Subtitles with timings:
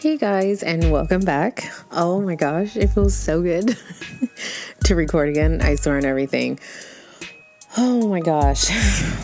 [0.00, 1.70] Hey guys, and welcome back.
[1.92, 3.76] Oh my gosh, it feels so good
[4.84, 5.60] to record again.
[5.60, 6.58] I swear on everything.
[7.76, 8.70] Oh my gosh,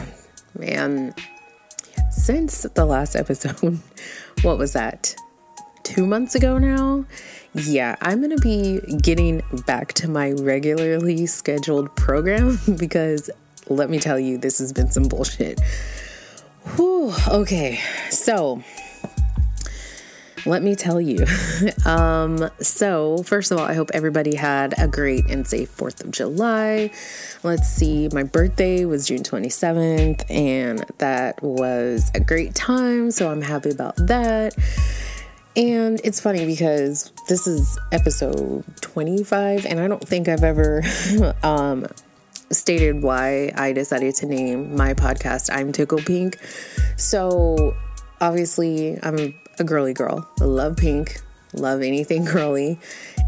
[0.55, 1.15] man.
[2.11, 3.81] Since the last episode,
[4.43, 5.17] what was that?
[5.83, 7.07] Two months ago now?
[7.55, 13.31] Yeah, I'm gonna be getting back to my regularly scheduled program because
[13.71, 15.59] let me tell you, this has been some bullshit.
[16.75, 17.81] Whew, okay,
[18.11, 18.63] so
[20.47, 21.27] let me tell you.
[21.85, 26.11] um, so, first of all, I hope everybody had a great and safe 4th of
[26.11, 26.91] July.
[27.43, 33.11] Let's see, my birthday was June 27th, and that was a great time.
[33.11, 34.55] So, I'm happy about that.
[35.57, 40.83] And it's funny because this is episode 25, and I don't think I've ever
[41.43, 41.87] um,
[42.51, 46.39] stated why I decided to name my podcast I'm Tickle Pink.
[46.97, 47.75] So,
[48.21, 50.29] obviously, I'm a girly girl.
[50.41, 51.21] I love pink,
[51.53, 52.79] love anything girly.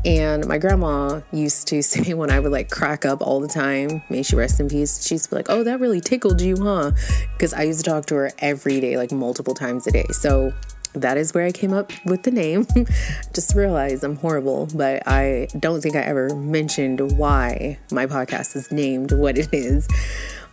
[0.05, 4.03] And my grandma used to say when I would like crack up all the time,
[4.09, 6.93] may she rest in peace, she'd be like, Oh, that really tickled you, huh?
[7.33, 10.07] Because I used to talk to her every day, like multiple times a day.
[10.11, 10.53] So
[10.95, 12.67] that is where I came up with the name.
[13.35, 18.71] Just realized I'm horrible, but I don't think I ever mentioned why my podcast is
[18.73, 19.89] named what it is.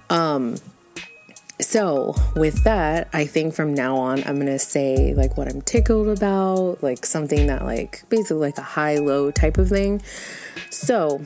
[0.09, 0.57] Um,
[1.61, 6.09] so, with that, I think from now on, I'm gonna say like what I'm tickled
[6.09, 10.01] about, like something that, like, basically like a high low type of thing.
[10.69, 11.21] So,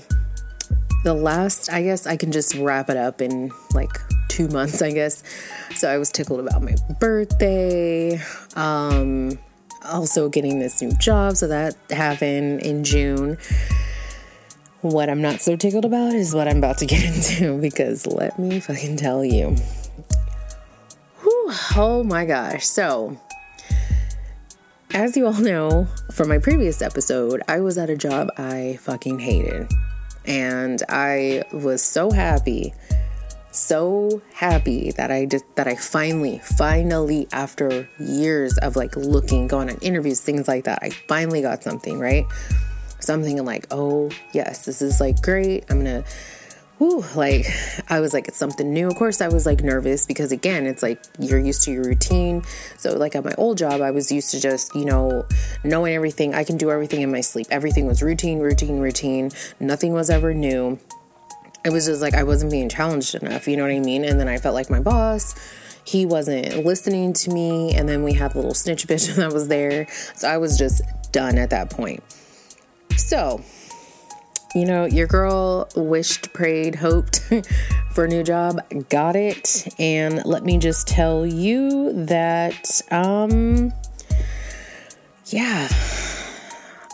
[1.03, 3.89] the last, I guess I can just wrap it up in like
[4.27, 5.23] two months, I guess.
[5.75, 8.21] So, I was tickled about my birthday,
[8.55, 9.39] um,
[9.83, 11.37] also getting this new job.
[11.37, 13.39] So, that happened in June.
[14.81, 18.37] What I'm not so tickled about is what I'm about to get into because let
[18.37, 19.55] me fucking tell you.
[21.51, 22.67] Oh my gosh.
[22.67, 23.17] So,
[24.93, 29.19] as you all know from my previous episode, I was at a job I fucking
[29.19, 29.67] hated.
[30.25, 32.75] And I was so happy,
[33.49, 39.71] so happy that I just that I finally, finally, after years of like looking, going
[39.71, 42.25] on interviews, things like that, I finally got something, right?
[42.99, 45.65] Something like, oh yes, this is like great.
[45.71, 46.03] I'm gonna
[46.79, 47.45] like
[47.89, 48.87] I was like, it's something new.
[48.87, 52.43] Of course, I was like nervous because again, it's like you're used to your routine.
[52.77, 55.25] So, like at my old job, I was used to just, you know,
[55.63, 56.33] knowing everything.
[56.33, 57.47] I can do everything in my sleep.
[57.51, 59.31] Everything was routine, routine, routine.
[59.59, 60.79] Nothing was ever new.
[61.65, 64.05] It was just like I wasn't being challenged enough, you know what I mean?
[64.05, 65.35] And then I felt like my boss,
[65.83, 67.75] he wasn't listening to me.
[67.75, 69.87] And then we had the little snitch bitch that was there.
[70.15, 70.81] So I was just
[71.11, 72.01] done at that point.
[72.95, 73.41] So,
[74.55, 77.19] you know, your girl wished, prayed, hoped
[77.93, 79.67] for a new job, got it.
[79.77, 83.71] And let me just tell you that, um,
[85.27, 85.67] yeah,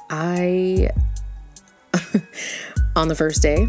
[0.09, 0.89] I,
[2.95, 3.67] on the first day,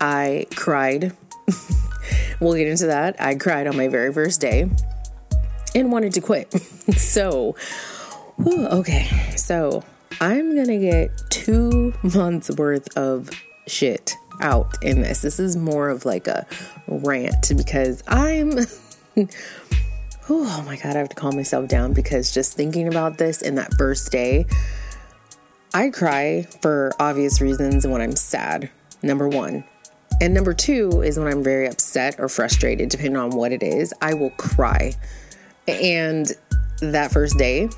[0.00, 1.16] I cried.
[2.40, 3.20] we'll get into that.
[3.20, 4.68] I cried on my very first day
[5.74, 6.52] and wanted to quit.
[6.96, 7.54] so,
[8.36, 9.06] whew, okay,
[9.36, 9.84] so
[10.20, 13.30] I'm gonna get two months worth of
[13.66, 15.22] shit out in this.
[15.22, 16.46] This is more of like a
[16.88, 18.52] rant because I'm.
[20.28, 23.54] oh my god, I have to calm myself down because just thinking about this in
[23.56, 24.46] that first day,
[25.72, 28.70] I cry for obvious reasons when I'm sad.
[29.02, 29.64] Number one.
[30.20, 33.94] And number two is when I'm very upset or frustrated, depending on what it is,
[34.02, 34.92] I will cry.
[35.66, 36.30] And
[36.82, 37.70] that first day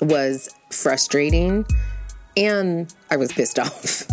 [0.00, 1.66] was frustrating
[2.36, 4.04] and I was pissed off.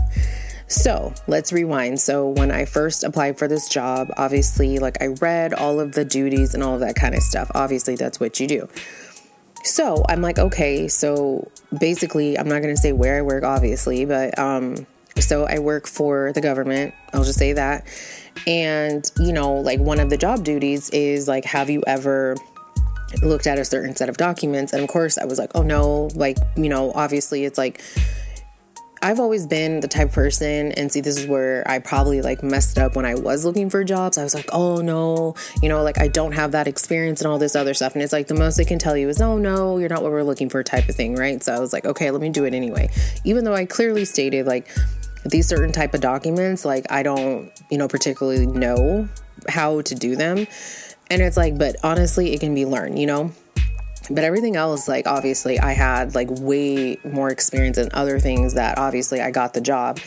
[0.67, 1.99] So let's rewind.
[1.99, 6.03] So, when I first applied for this job, obviously, like I read all of the
[6.03, 7.51] duties and all of that kind of stuff.
[7.53, 8.67] Obviously, that's what you do.
[9.63, 11.49] So, I'm like, okay, so
[11.79, 14.87] basically, I'm not going to say where I work, obviously, but um,
[15.19, 16.93] so I work for the government.
[17.13, 17.85] I'll just say that.
[18.47, 22.35] And, you know, like one of the job duties is like, have you ever
[23.21, 24.73] looked at a certain set of documents.
[24.73, 27.81] And of course, I was like, oh no, like, you know, obviously it's like,
[29.01, 32.41] I've always been the type of person, and see, this is where I probably like
[32.41, 34.17] messed up when I was looking for jobs.
[34.17, 37.37] I was like, oh no, you know, like I don't have that experience and all
[37.37, 37.93] this other stuff.
[37.93, 40.11] And it's like the most they can tell you is, oh no, you're not what
[40.11, 41.43] we're looking for, type of thing, right?
[41.43, 42.89] So I was like, okay, let me do it anyway.
[43.23, 44.69] Even though I clearly stated like
[45.23, 49.07] these certain type of documents, like I don't, you know, particularly know
[49.47, 50.47] how to do them.
[51.09, 53.31] And it's like, but honestly, it can be learned, you know?
[54.09, 58.77] But everything else, like, obviously, I had like way more experience in other things that
[58.77, 59.99] obviously I got the job.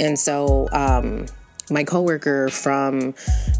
[0.00, 1.26] And so, um,
[1.70, 3.14] my coworker from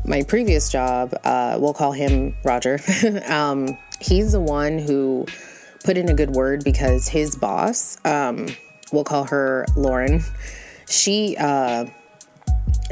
[0.04, 2.78] my previous job, uh, we'll call him Roger.
[3.26, 5.26] um, he's the one who
[5.84, 8.48] put in a good word because his boss, um,
[8.92, 10.22] we'll call her Lauren,
[10.88, 11.86] she uh,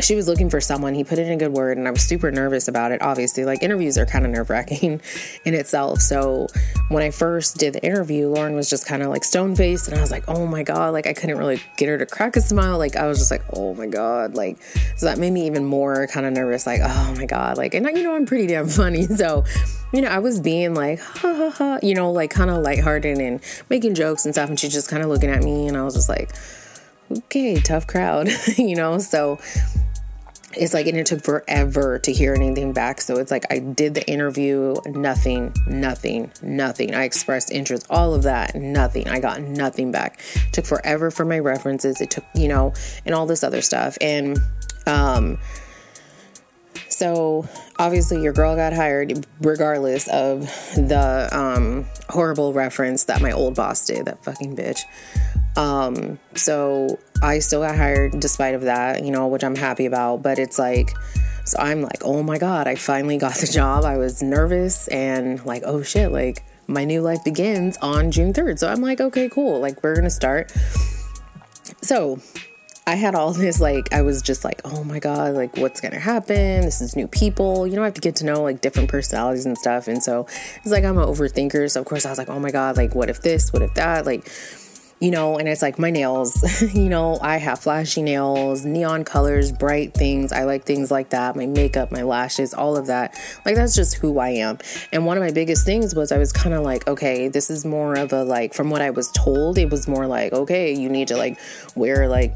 [0.01, 0.95] she was looking for someone.
[0.95, 3.01] He put in a good word, and I was super nervous about it.
[3.01, 5.01] Obviously, like interviews are kind of nerve wracking
[5.45, 6.01] in itself.
[6.01, 6.49] So
[6.89, 9.97] when I first did the interview, Lauren was just kind of like stone faced, and
[9.97, 12.41] I was like, oh my god, like I couldn't really get her to crack a
[12.41, 12.79] smile.
[12.79, 14.61] Like I was just like, oh my god, like
[14.97, 16.67] so that made me even more kind of nervous.
[16.67, 19.45] Like oh my god, like and you know I'm pretty damn funny, so
[19.93, 23.19] you know I was being like ha ha ha, you know like kind of lighthearted
[23.19, 23.41] and
[23.71, 25.95] making jokes and stuff, and she's just kind of looking at me, and I was
[25.95, 26.31] just like
[27.11, 28.99] okay, tough crowd, you know?
[28.99, 29.39] So
[30.57, 33.01] it's like, and it took forever to hear anything back.
[33.01, 36.95] So it's like, I did the interview, nothing, nothing, nothing.
[36.95, 39.09] I expressed interest, all of that, nothing.
[39.09, 40.21] I got nothing back.
[40.35, 42.01] It took forever for my references.
[42.01, 42.73] It took, you know,
[43.05, 43.97] and all this other stuff.
[44.01, 44.39] And,
[44.87, 45.39] um,
[46.89, 50.43] so obviously your girl got hired regardless of
[50.77, 54.81] the um, horrible reference that my old boss did, that fucking bitch.
[55.57, 60.23] Um, so I still got hired despite of that, you know, which I'm happy about,
[60.23, 60.95] but it's like
[61.45, 65.45] so I'm like, "Oh my god, I finally got the job." I was nervous and
[65.45, 69.29] like, "Oh shit, like my new life begins on June 3rd." So I'm like, "Okay,
[69.29, 69.61] cool.
[69.61, 70.53] Like we're going to start."
[71.83, 72.19] So,
[72.87, 75.93] I had all this like I was just like, "Oh my god, like what's going
[75.93, 76.63] to happen?
[76.63, 77.67] This is new people.
[77.67, 80.27] You know, I have to get to know like different personalities and stuff." And so,
[80.63, 82.95] it's like I'm an overthinker, so of course I was like, "Oh my god, like
[82.95, 83.53] what if this?
[83.53, 84.27] What if that?" Like
[85.05, 89.53] you know, and it's like my nails, you know, I have flashy nails, neon colors,
[89.53, 90.33] bright things.
[90.33, 91.37] I like things like that.
[91.37, 93.15] My makeup, my lashes, all of that.
[93.45, 94.57] Like, that's just who I am.
[94.95, 97.67] And one of my biggest things was I was kind of like, okay, this is
[97.67, 100.89] more of a like, from what I was told, it was more like, okay, you
[100.89, 101.39] need to like
[101.75, 102.35] wear like,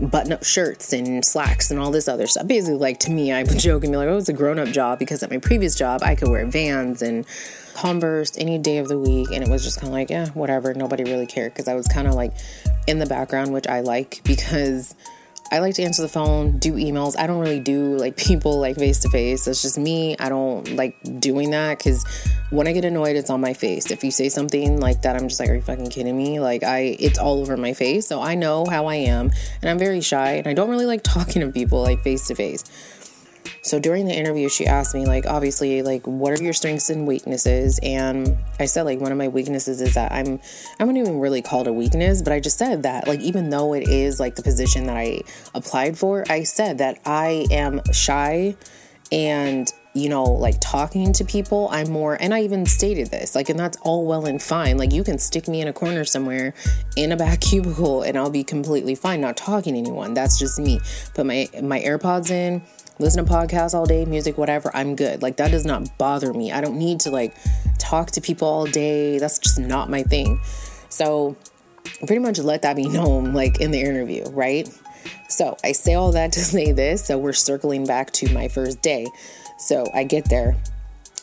[0.00, 2.46] button up shirts and slacks and all this other stuff.
[2.46, 4.68] Basically, like to me, I would joke and be like, oh, it's a grown up
[4.68, 7.26] job because at my previous job, I could wear vans and
[7.74, 9.28] Converse any day of the week.
[9.32, 10.74] And it was just kind of like, yeah, whatever.
[10.74, 12.32] Nobody really cared because I was kind of like
[12.86, 14.94] in the background, which I like because
[15.52, 17.16] I like to answer the phone, do emails.
[17.18, 19.44] I don't really do like people like face to face.
[19.44, 20.16] That's just me.
[20.18, 22.04] I don't like doing that because
[22.50, 23.90] when I get annoyed, it's on my face.
[23.90, 26.40] If you say something like that, I'm just like, are you fucking kidding me?
[26.40, 28.06] Like, I, it's all over my face.
[28.06, 29.30] So I know how I am.
[29.60, 32.34] And I'm very shy and I don't really like talking to people like face to
[32.34, 32.64] face.
[33.64, 37.06] So during the interview, she asked me, like, obviously, like, what are your strengths and
[37.06, 37.80] weaknesses?
[37.82, 40.38] And I said, like, one of my weaknesses is that I'm,
[40.78, 43.48] I wouldn't even really call it a weakness, but I just said that, like, even
[43.48, 45.22] though it is like the position that I
[45.54, 48.54] applied for, I said that I am shy
[49.10, 53.48] and you know, like talking to people, I'm more, and I even stated this, like,
[53.48, 54.76] and that's all well and fine.
[54.76, 56.52] Like, you can stick me in a corner somewhere
[56.96, 60.12] in a back cubicle and I'll be completely fine not talking to anyone.
[60.12, 60.80] That's just me.
[61.14, 62.62] Put my my AirPods in,
[62.98, 65.22] listen to podcasts all day, music, whatever, I'm good.
[65.22, 66.52] Like that does not bother me.
[66.52, 67.34] I don't need to like
[67.78, 69.18] talk to people all day.
[69.18, 70.40] That's just not my thing.
[70.88, 71.36] So
[72.06, 74.68] pretty much let that be known like in the interview, right?
[75.28, 77.04] So I say all that to say this.
[77.04, 79.06] So we're circling back to my first day.
[79.58, 80.56] So I get there.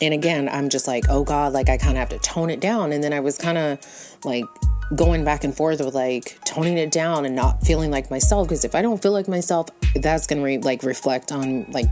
[0.01, 2.59] And again, I'm just like, oh God, like I kind of have to tone it
[2.59, 2.91] down.
[2.91, 4.45] And then I was kind of like
[4.95, 8.65] going back and forth with like toning it down and not feeling like myself because
[8.65, 11.87] if I don't feel like myself, that's gonna re- like reflect on like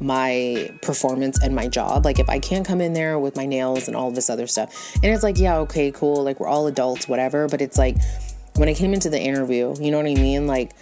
[0.00, 2.04] my performance and my job.
[2.04, 4.94] Like if I can't come in there with my nails and all this other stuff,
[4.96, 7.48] and it's like yeah, okay, cool, like we're all adults, whatever.
[7.48, 7.96] But it's like
[8.56, 10.72] when I came into the interview, you know what I mean, like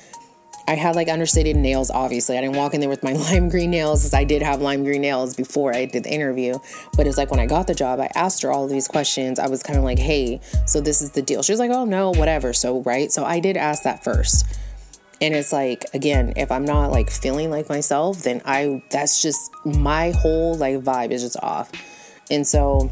[0.67, 2.39] I had like understated nails, obviously.
[2.39, 4.85] I didn't walk in there with my lime green nails because I did have lime
[4.85, 6.59] green nails before I did the interview.
[6.97, 9.39] But it's like when I got the job, I asked her all these questions.
[9.39, 11.43] I was kind of like, hey, so this is the deal.
[11.43, 12.53] She was like, oh, no, whatever.
[12.53, 13.11] So, right.
[13.11, 14.47] So I did ask that first.
[15.21, 19.39] And it's like, again, if I'm not like feeling like myself, then I, that's just
[19.65, 21.71] my whole like vibe is just off.
[22.29, 22.91] And so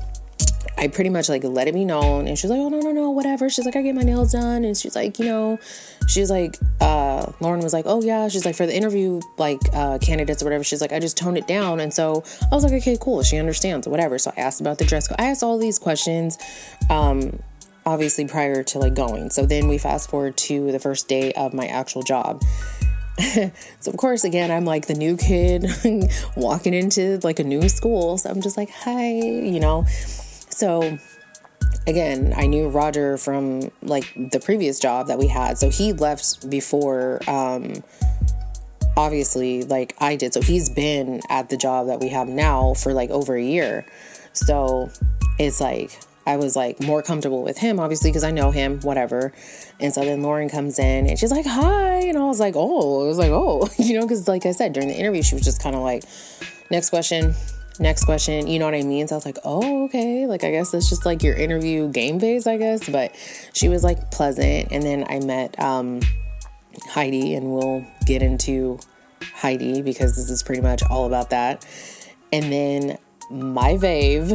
[0.77, 2.27] I pretty much like let it be known.
[2.27, 3.51] And she's like, oh, no, no, no, whatever.
[3.51, 4.65] She's like, I get my nails done.
[4.65, 5.59] And she's like, you know,
[6.07, 8.29] she's like, uh, Lauren was like, oh, yeah.
[8.29, 11.39] She's like, for the interview, like, uh, candidates or whatever, she's like, I just toned
[11.39, 11.81] it down.
[11.81, 13.23] And so I was like, okay, cool.
[13.23, 14.19] She understands, whatever.
[14.19, 15.17] So I asked about the dress code.
[15.21, 16.39] I asked all these questions.
[16.89, 17.41] Um,
[17.87, 19.31] obviously prior to like going.
[19.31, 22.43] So then we fast forward to the first day of my actual job.
[23.81, 25.67] so of course again I'm like the new kid
[26.37, 28.19] walking into like a new school.
[28.19, 29.87] So I'm just like, "Hi," you know.
[30.61, 30.99] So
[31.87, 35.57] again, I knew Roger from like the previous job that we had.
[35.57, 37.83] So he left before um
[38.95, 40.35] obviously like I did.
[40.35, 43.87] So he's been at the job that we have now for like over a year.
[44.35, 44.91] So
[45.39, 49.33] it's like I was like more comfortable with him, obviously, because I know him, whatever.
[49.81, 52.01] And so then Lauren comes in and she's like, hi.
[52.01, 54.75] And I was like, oh, I was like, oh, you know, because like I said,
[54.75, 56.05] during the interview, she was just kind of like,
[56.71, 57.35] next question,
[57.81, 59.09] next question, you know what I mean?
[59.09, 60.27] So I was like, oh, okay.
[60.27, 62.89] Like, I guess that's just like your interview game phase, I guess.
[62.89, 63.15] But
[63.53, 64.71] she was like pleasant.
[64.71, 66.01] And then I met um,
[66.89, 68.79] Heidi, and we'll get into
[69.35, 71.67] Heidi because this is pretty much all about that.
[72.33, 72.99] And then
[73.31, 74.31] my fave,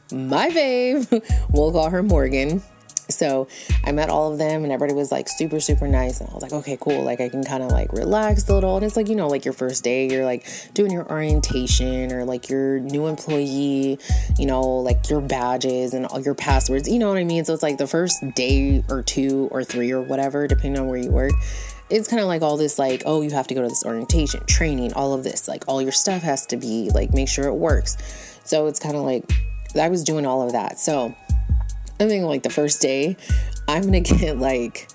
[0.12, 2.62] my fave, we'll call her Morgan.
[3.10, 3.48] So
[3.84, 6.20] I met all of them and everybody was like super, super nice.
[6.20, 7.02] And I was like, okay, cool.
[7.02, 8.76] Like I can kind of like relax a little.
[8.76, 12.24] And it's like, you know, like your first day, you're like doing your orientation or
[12.24, 13.98] like your new employee,
[14.38, 16.88] you know, like your badges and all your passwords.
[16.88, 17.44] You know what I mean?
[17.44, 20.98] So it's like the first day or two or three or whatever, depending on where
[20.98, 21.32] you work
[21.90, 24.44] it's kind of like all this like oh you have to go to this orientation
[24.46, 27.54] training all of this like all your stuff has to be like make sure it
[27.54, 27.96] works
[28.44, 29.24] so it's kind of like
[29.80, 31.14] i was doing all of that so
[32.00, 33.16] I think like the first day,
[33.66, 34.88] I'm gonna get like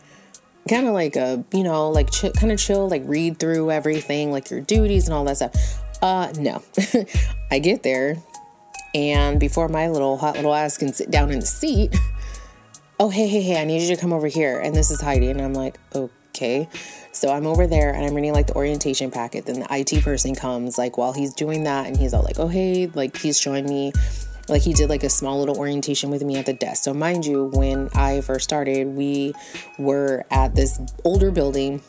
[0.70, 4.32] kind of like a you know like ch- kind of chill, like read through everything,
[4.32, 5.54] like your duties and all that stuff.
[6.02, 6.62] Uh, no,
[7.52, 8.18] I get there,
[8.94, 11.96] and before my little hot little ass can sit down in the seat,
[13.00, 15.30] oh hey hey hey, I need you to come over here, and this is Heidi,
[15.30, 16.68] and I'm like okay.
[17.12, 19.46] So I'm over there and I'm reading like the orientation packet.
[19.46, 22.48] Then the IT person comes like while he's doing that, and he's all like, oh
[22.48, 23.94] hey, like he's showing me
[24.50, 26.84] like he did like a small little orientation with me at the desk.
[26.84, 29.34] So mind you, when I first started, we
[29.78, 31.82] were at this older building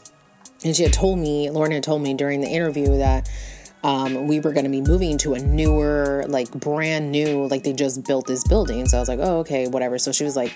[0.65, 3.29] and she had told me, Lauren had told me during the interview that
[3.83, 7.75] um, we were going to be moving to a newer, like brand new, like they
[7.75, 8.87] just built this building.
[8.87, 9.99] So I was like, oh, okay, whatever.
[9.99, 10.55] So she was like,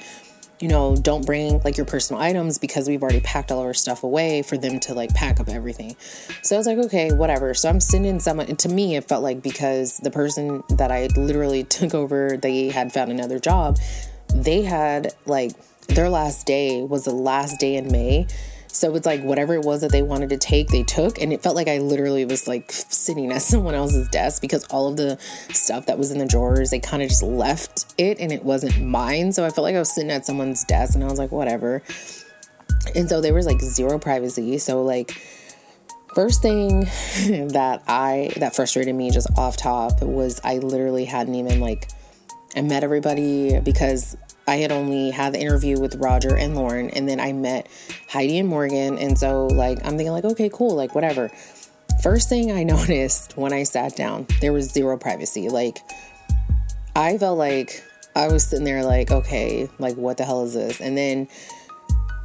[0.60, 3.74] you know, don't bring like your personal items because we've already packed all of our
[3.74, 5.96] stuff away for them to like pack up everything.
[6.42, 7.54] So I was like, okay, whatever.
[7.54, 11.64] So I'm sending someone, to me, it felt like because the person that I literally
[11.78, 13.78] took over, they had found another job.
[14.34, 15.52] They had like
[15.86, 18.26] their last day was the last day in May.
[18.78, 21.20] So it's like whatever it was that they wanted to take, they took.
[21.20, 24.86] And it felt like I literally was like sitting at someone else's desk because all
[24.86, 25.18] of the
[25.52, 28.80] stuff that was in the drawers, they kind of just left it and it wasn't
[28.80, 29.32] mine.
[29.32, 31.82] So I felt like I was sitting at someone's desk and I was like, whatever.
[32.94, 34.58] And so there was like zero privacy.
[34.58, 35.10] So, like,
[36.14, 36.80] first thing
[37.48, 41.88] that I that frustrated me just off top was I literally hadn't even like
[42.54, 44.16] I met everybody because
[44.48, 47.68] I had only had the interview with Roger and Lauren, and then I met
[48.08, 48.96] Heidi and Morgan.
[48.96, 51.30] And so, like, I'm thinking, like, okay, cool, like, whatever.
[52.02, 55.50] First thing I noticed when I sat down, there was zero privacy.
[55.50, 55.76] Like,
[56.96, 57.84] I felt like
[58.16, 60.80] I was sitting there, like, okay, like, what the hell is this?
[60.80, 61.28] And then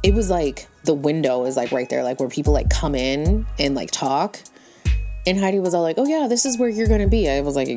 [0.02, 3.44] it was like the window is like right there, like, where people like come in
[3.58, 4.38] and like talk.
[5.26, 7.28] And Heidi was all like, oh, yeah, this is where you're gonna be.
[7.28, 7.68] I was like,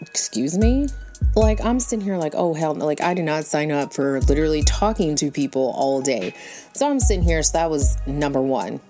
[0.00, 0.88] excuse me?
[1.34, 4.62] Like I'm sitting here like, oh hell, like I did not sign up for literally
[4.62, 6.34] talking to people all day.
[6.72, 8.80] So I'm sitting here, so that was number one.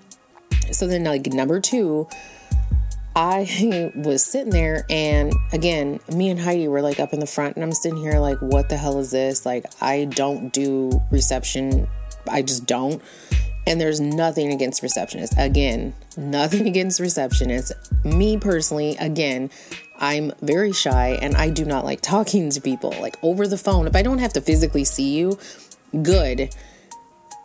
[0.73, 2.09] So then like number two,
[3.15, 7.57] I was sitting there and again, me and Heidi were like up in the front
[7.57, 9.45] and I'm sitting here like, what the hell is this?
[9.45, 11.89] Like I don't do reception.
[12.31, 13.03] I just don't.
[13.67, 15.35] And there's nothing against receptionists.
[15.37, 17.73] Again, nothing against receptionists.
[18.05, 19.51] Me personally, again,
[20.01, 23.87] I'm very shy and I do not like talking to people like over the phone.
[23.87, 25.39] If I don't have to physically see you,
[26.03, 26.55] good.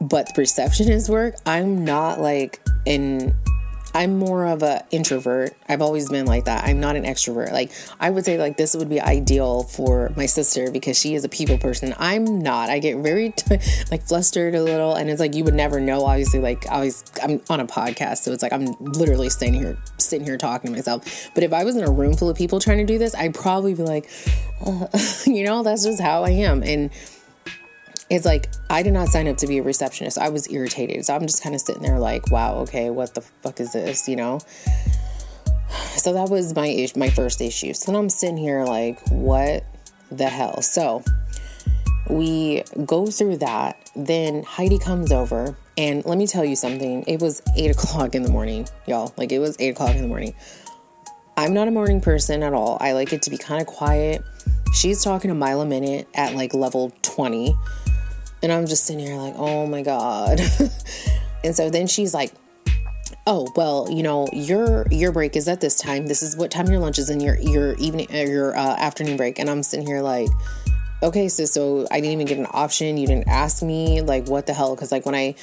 [0.02, 3.36] But receptionist work, I'm not like in
[3.96, 5.56] I'm more of a introvert.
[5.70, 6.66] I've always been like that.
[6.66, 7.54] I'm not an extrovert.
[7.54, 11.24] Like I would say like this would be ideal for my sister because she is
[11.24, 11.96] a people person.
[11.98, 12.70] I'm not.
[12.70, 13.58] I get very t-
[13.92, 17.06] like flustered a little and it's like you would never know obviously like I was
[17.24, 20.76] I'm on a podcast so it's like I'm literally sitting here sitting here talking to
[20.76, 21.32] myself.
[21.34, 23.34] But if I was in a room full of people trying to do this, I'd
[23.34, 24.10] probably be like
[24.66, 24.88] uh,
[25.26, 26.90] you know, that's just how I am and
[28.10, 30.18] it's like I did not sign up to be a receptionist.
[30.18, 31.06] I was irritated.
[31.06, 34.08] So I'm just kind of sitting there like, wow, okay, what the fuck is this,
[34.08, 34.40] you know?
[35.98, 37.74] So that was my my first issue.
[37.74, 39.66] So then I'm sitting here like, what
[40.12, 40.62] the hell?
[40.62, 41.04] So
[42.10, 43.90] we go through that.
[43.96, 47.04] Then Heidi comes over, and let me tell you something.
[47.08, 49.14] It was eight o'clock in the morning, y'all.
[49.18, 50.36] Like it was eight o'clock in the morning.
[51.38, 52.78] I'm not a morning person at all.
[52.80, 54.24] I like it to be kind of quiet.
[54.74, 57.56] She's talking a mile a minute at like level 20
[58.46, 60.40] and I'm just sitting here like, oh my God.
[61.44, 62.32] and so then she's like,
[63.28, 66.08] oh well you know your your break is at this time.
[66.08, 69.18] This is what time your lunch is and your your evening uh, your uh, afternoon
[69.18, 69.40] break.
[69.40, 70.30] And i'm sitting here like
[71.02, 72.98] okay so so i didn't even get an option.
[72.98, 74.76] You didn't ask me like what the hell?
[74.76, 75.34] Because like when i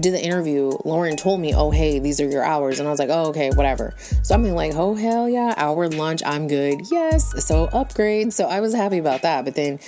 [0.00, 2.80] did the interview lauren told me oh hey these are your hours.
[2.80, 3.94] And i was like oh okay whatever.
[4.24, 6.80] So i'm like oh hell yeah hour lunch i'm good.
[6.90, 8.32] Yes so upgrade.
[8.32, 9.44] So i was happy about that.
[9.44, 9.78] But then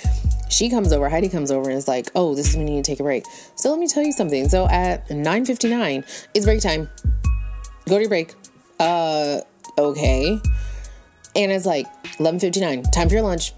[0.53, 2.85] she comes over, Heidi comes over and is like, "Oh, this is when you need
[2.85, 4.47] to take a break." So let me tell you something.
[4.49, 6.89] So at 9:59, it's break time.
[7.87, 8.33] Go to your break.
[8.79, 9.41] Uh,
[9.77, 10.39] okay.
[11.35, 11.87] And it's like
[12.19, 13.53] 11:59, time for your lunch.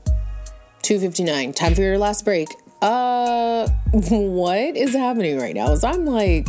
[0.83, 2.49] 2:59, time for your last break.
[2.81, 5.75] Uh, what is happening right now?
[5.75, 6.47] So I'm like,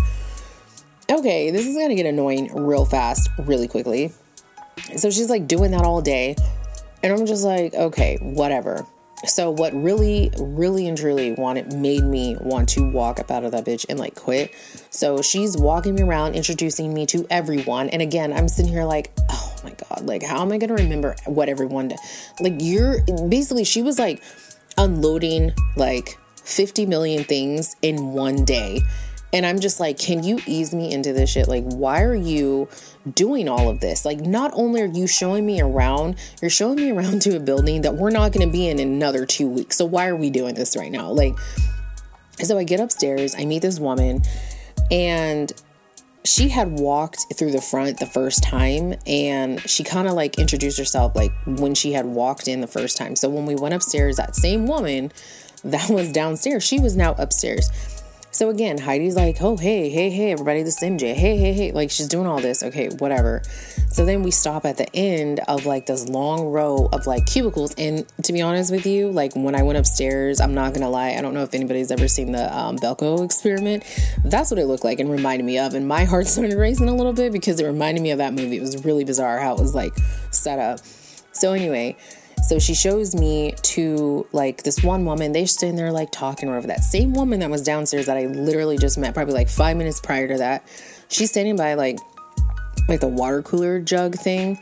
[1.10, 4.12] okay, this is gonna get annoying real fast, really quickly.
[4.96, 6.36] So she's like doing that all day.
[7.02, 8.86] And I'm just like, okay, whatever.
[9.24, 13.52] So what really, really and truly wanted made me want to walk up out of
[13.52, 14.52] that bitch and like quit.
[14.90, 17.88] So she's walking me around, introducing me to everyone.
[17.88, 21.16] And again, I'm sitting here like, oh my God, like how am I gonna remember
[21.24, 21.98] what everyone did?
[22.40, 24.22] Like you're basically she was like
[24.76, 28.80] unloading like 50 million things in one day.
[29.32, 31.48] And I'm just like, can you ease me into this shit?
[31.48, 32.68] Like, why are you
[33.14, 34.04] doing all of this?
[34.04, 37.82] Like, not only are you showing me around, you're showing me around to a building
[37.82, 39.76] that we're not going to be in in another two weeks.
[39.76, 41.10] So, why are we doing this right now?
[41.10, 41.36] Like,
[42.38, 44.22] so I get upstairs, I meet this woman,
[44.90, 45.52] and
[46.26, 50.76] she had walked through the front the first time and she kind of like introduced
[50.76, 53.14] herself like when she had walked in the first time.
[53.14, 55.12] So when we went upstairs, that same woman
[55.64, 57.70] that was downstairs, she was now upstairs.
[58.36, 61.14] So again, Heidi's like, oh, hey, hey, hey, everybody, this is MJ.
[61.14, 61.72] Hey, hey, hey.
[61.72, 62.62] Like she's doing all this.
[62.62, 63.40] Okay, whatever.
[63.88, 67.74] So then we stop at the end of like this long row of like cubicles.
[67.78, 71.14] And to be honest with you, like when I went upstairs, I'm not gonna lie,
[71.14, 73.84] I don't know if anybody's ever seen the um, Belko experiment.
[74.22, 75.72] That's what it looked like and reminded me of.
[75.72, 78.58] And my heart started racing a little bit because it reminded me of that movie.
[78.58, 79.94] It was really bizarre how it was like
[80.30, 80.80] set up.
[81.32, 81.96] So anyway,
[82.46, 85.32] so she shows me to like this one woman.
[85.32, 86.68] They're sitting there like talking or whatever.
[86.68, 90.00] That same woman that was downstairs that I literally just met probably like five minutes
[90.00, 90.64] prior to that.
[91.08, 91.98] She's standing by like
[92.88, 94.60] like the water cooler jug thing.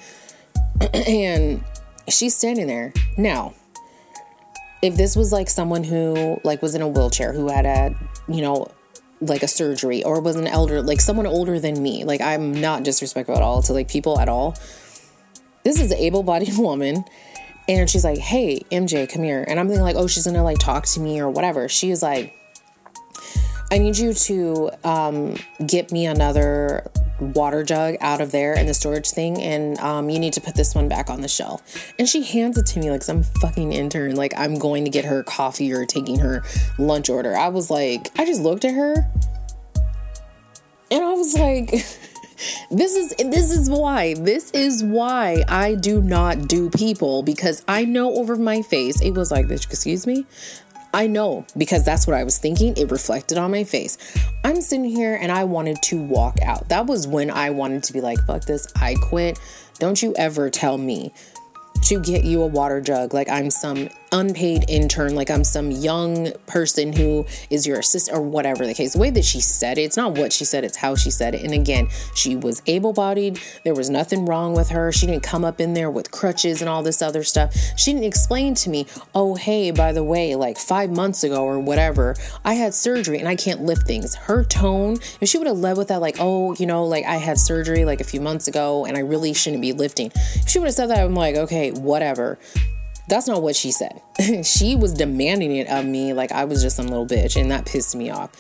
[0.95, 1.63] and
[2.09, 2.95] she's standing there.
[3.19, 3.55] Now,
[4.81, 7.95] if this was like someone who like was in a wheelchair who had a
[8.27, 8.67] you know,
[9.21, 12.83] like a surgery or was an elder like someone older than me like i'm not
[12.83, 14.55] disrespectful at all to like people at all
[15.63, 17.05] this is an able-bodied woman
[17.69, 19.45] and she's like, hey, MJ, come here.
[19.47, 21.69] And I'm thinking, like, oh, she's gonna like talk to me or whatever.
[21.69, 22.37] She is like,
[23.71, 28.75] I need you to um, get me another water jug out of there in the
[28.75, 31.93] storage thing, and um, you need to put this one back on the shelf.
[31.99, 35.05] And she hands it to me like some fucking intern, like I'm going to get
[35.05, 36.43] her coffee or taking her
[36.79, 37.37] lunch order.
[37.37, 39.11] I was like, I just looked at her
[40.91, 41.71] and I was like,
[42.71, 47.85] this is this is why this is why I do not do people because I
[47.85, 50.27] know over my face it was like excuse me?
[50.93, 53.99] I know because that's what I was thinking it reflected on my face.
[54.45, 56.69] I'm sitting here and I wanted to walk out.
[56.69, 59.39] That was when I wanted to be like fuck this I quit.
[59.79, 61.13] Don't you ever tell me
[61.83, 63.13] to get you a water jug.
[63.13, 68.23] Like I'm some unpaid intern, like I'm some young person who is your assistant or
[68.23, 68.93] whatever the case.
[68.93, 71.35] The way that she said it, it's not what she said, it's how she said
[71.35, 71.43] it.
[71.43, 73.41] And again, she was able bodied.
[73.65, 74.93] There was nothing wrong with her.
[74.93, 77.55] She didn't come up in there with crutches and all this other stuff.
[77.77, 81.59] She didn't explain to me, oh, hey, by the way, like five months ago or
[81.59, 84.15] whatever, I had surgery and I can't lift things.
[84.15, 87.17] Her tone, if she would have led with that, like, oh, you know, like I
[87.17, 90.13] had surgery like a few months ago and I really shouldn't be lifting.
[90.15, 92.39] If she would have said that, I'm like, okay, whatever.
[93.09, 94.01] That's not what she said.
[94.45, 97.67] she was demanding it of me like I was just some little bitch, and that
[97.67, 98.35] pissed me off.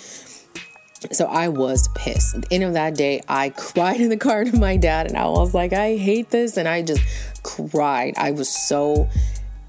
[1.13, 2.35] So I was pissed.
[2.35, 5.17] At the end of that day, I cried in the car to my dad, and
[5.17, 6.57] I was like, I hate this.
[6.57, 7.03] And I just
[7.43, 8.15] cried.
[8.17, 9.09] I was so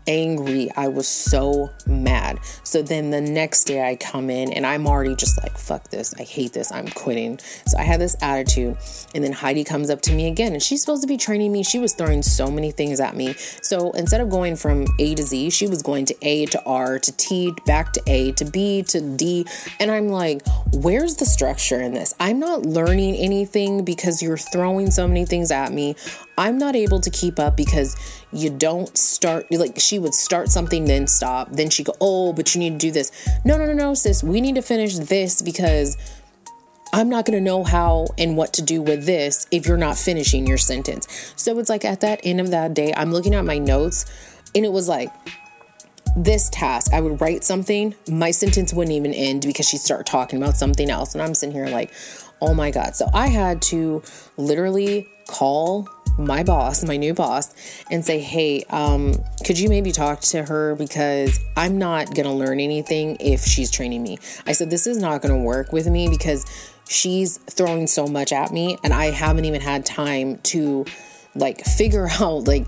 [0.08, 0.70] angry.
[0.76, 2.39] I was so mad.
[2.63, 6.13] So then the next day I come in and I'm already just like, fuck this.
[6.20, 6.72] I hate this.
[6.72, 7.39] I'm quitting.
[7.68, 8.78] So I had this attitude.
[9.13, 11.63] And then Heidi comes up to me again and she's supposed to be training me.
[11.63, 13.34] She was throwing so many things at me.
[13.62, 17.00] So instead of going from A to Z, she was going to A to R
[17.00, 19.46] to T, back to A to B to D.
[19.80, 20.41] And I'm like,
[20.74, 22.13] where's the structure in this?
[22.20, 25.96] I'm not learning anything because you're throwing so many things at me.
[26.38, 27.95] I'm not able to keep up because
[28.32, 32.54] you don't start like she would start something then stop then she go oh but
[32.54, 33.12] you need to do this
[33.45, 35.95] no no no no sis we need to finish this because
[36.93, 39.98] I'm not going to know how and what to do with this if you're not
[39.98, 41.34] finishing your sentence.
[41.36, 44.06] So it's like at that end of that day, I'm looking at my notes
[44.56, 45.12] and it was like
[46.15, 46.93] this task.
[46.93, 50.89] I would write something, my sentence wouldn't even end because she'd start talking about something
[50.89, 51.13] else.
[51.13, 51.91] And I'm sitting here like,
[52.41, 52.95] oh my God.
[52.95, 54.02] So I had to
[54.38, 57.54] literally call my boss, my new boss,
[57.91, 62.32] and say, hey, um, could you maybe talk to her because I'm not going to
[62.32, 64.19] learn anything if she's training me.
[64.45, 66.45] I said, this is not going to work with me because
[66.88, 70.86] she's throwing so much at me and I haven't even had time to
[71.36, 72.65] like figure out like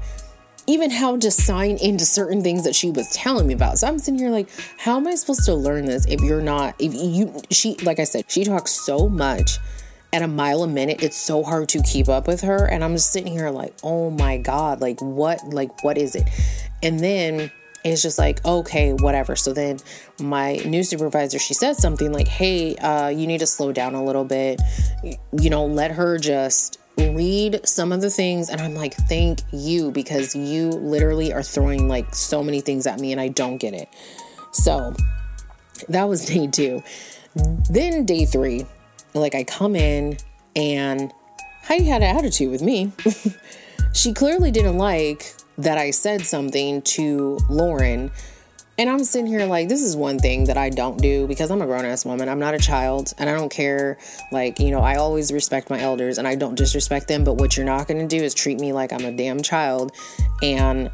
[0.69, 3.77] even how to sign into certain things that she was telling me about.
[3.77, 6.75] So I'm sitting here like, how am I supposed to learn this if you're not
[6.77, 9.59] if you she like I said, she talks so much
[10.17, 11.03] at a mile a minute.
[11.03, 12.65] It's so hard to keep up with her.
[12.65, 16.27] And I'm just sitting here like, oh my God, like what, like what is it?
[16.81, 17.51] And then
[17.85, 19.35] it's just like, okay, whatever.
[19.35, 19.77] So then
[20.19, 24.03] my new supervisor, she said something like, hey, uh, you need to slow down a
[24.03, 24.59] little bit.
[25.39, 29.91] You know, let her just read some of the things and I'm like, thank you
[29.91, 33.75] because you literally are throwing like so many things at me and I don't get
[33.75, 33.87] it.
[34.51, 34.95] So
[35.89, 36.81] that was day two.
[37.69, 38.65] Then day three,
[39.13, 40.17] like I come in
[40.55, 41.11] and
[41.63, 42.91] Heidi had an attitude with me.
[43.93, 48.11] she clearly didn't like that I said something to Lauren
[48.79, 51.63] and I'm sitting here like, this is one thing that I don't do because I'm
[51.63, 52.29] a grown ass woman.
[52.29, 53.97] I'm not a child and I don't care.
[54.31, 57.23] Like, you know, I always respect my elders and I don't disrespect them.
[57.23, 59.93] But what you're not going to do is treat me like I'm a damn child
[60.43, 60.91] and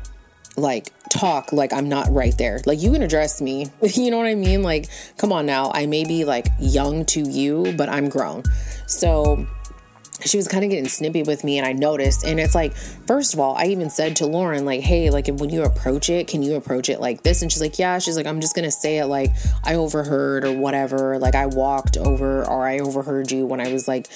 [0.57, 2.61] like talk like I'm not right there.
[2.65, 3.67] Like, you can address me.
[3.81, 4.63] you know what I mean?
[4.63, 5.71] Like, come on now.
[5.73, 8.43] I may be like young to you, but I'm grown.
[8.87, 9.47] So,
[10.25, 13.33] she was kind of getting snippy with me and I noticed and it's like first
[13.33, 16.41] of all I even said to Lauren like hey like when you approach it can
[16.43, 18.71] you approach it like this and she's like yeah she's like I'm just going to
[18.71, 19.31] say it like
[19.63, 23.87] I overheard or whatever like I walked over or I overheard you when I was
[23.87, 24.07] like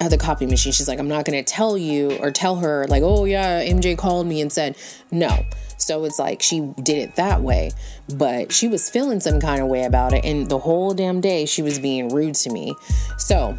[0.00, 2.86] at the copy machine she's like I'm not going to tell you or tell her
[2.88, 4.76] like oh yeah MJ called me and said
[5.10, 5.46] no
[5.78, 7.70] so it's like she did it that way,
[8.14, 10.24] but she was feeling some kind of way about it.
[10.24, 12.74] And the whole damn day she was being rude to me.
[13.16, 13.56] So,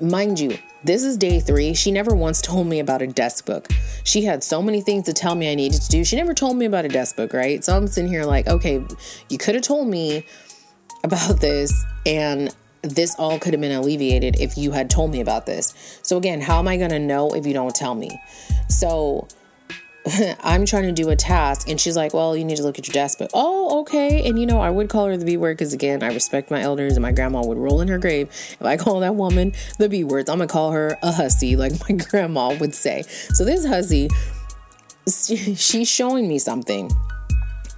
[0.00, 1.74] mind you, this is day three.
[1.74, 3.68] She never once told me about a desk book.
[4.04, 6.04] She had so many things to tell me I needed to do.
[6.04, 7.64] She never told me about a desk book, right?
[7.64, 8.84] So I'm sitting here like, okay,
[9.28, 10.24] you could have told me
[11.04, 15.46] about this and this all could have been alleviated if you had told me about
[15.46, 15.98] this.
[16.02, 18.20] So again, how am I going to know if you don't tell me?
[18.68, 19.26] So
[20.40, 22.86] I'm trying to do a task and she's like, Well, you need to look at
[22.86, 23.18] your desk.
[23.18, 24.26] But oh, okay.
[24.26, 26.60] And you know, I would call her the B word because again, I respect my
[26.60, 28.28] elders and my grandma would roll in her grave.
[28.28, 31.72] If I call that woman the B words, I'm gonna call her a hussy, like
[31.88, 33.02] my grandma would say.
[33.02, 34.08] So this hussy,
[35.06, 36.90] she's showing me something.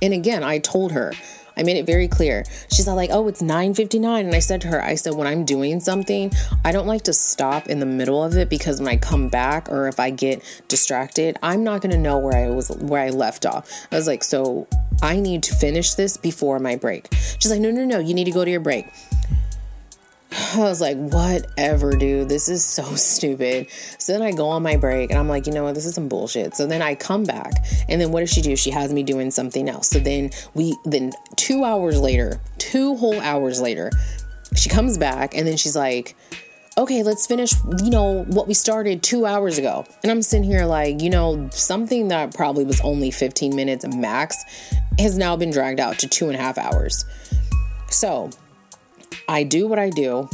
[0.03, 1.13] And again, I told her,
[1.61, 2.45] I made it very clear.
[2.73, 4.21] She's like, oh, it's 9.59.
[4.21, 6.33] And I said to her, I said, when I'm doing something,
[6.65, 9.69] I don't like to stop in the middle of it because when I come back
[9.71, 13.11] or if I get distracted, I'm not going to know where I was, where I
[13.11, 13.71] left off.
[13.93, 14.67] I was like, so
[15.03, 17.09] I need to finish this before my break.
[17.13, 18.87] She's like, no, no, no, you need to go to your break.
[20.55, 22.29] I was like, whatever, dude.
[22.29, 23.69] This is so stupid.
[23.99, 25.75] So then I go on my break and I'm like, you know what?
[25.75, 26.55] This is some bullshit.
[26.55, 27.53] So then I come back
[27.89, 28.57] and then what does she do?
[28.57, 29.89] She has me doing something else.
[29.89, 33.91] So then we, then two hours later, two whole hours later,
[34.57, 36.17] she comes back and then she's like,
[36.79, 39.85] okay, let's finish, you know, what we started two hours ago.
[40.03, 44.37] And I'm sitting here like, you know, something that probably was only 15 minutes max
[44.99, 47.05] has now been dragged out to two and a half hours.
[47.91, 48.31] So
[49.31, 50.29] I do what I do.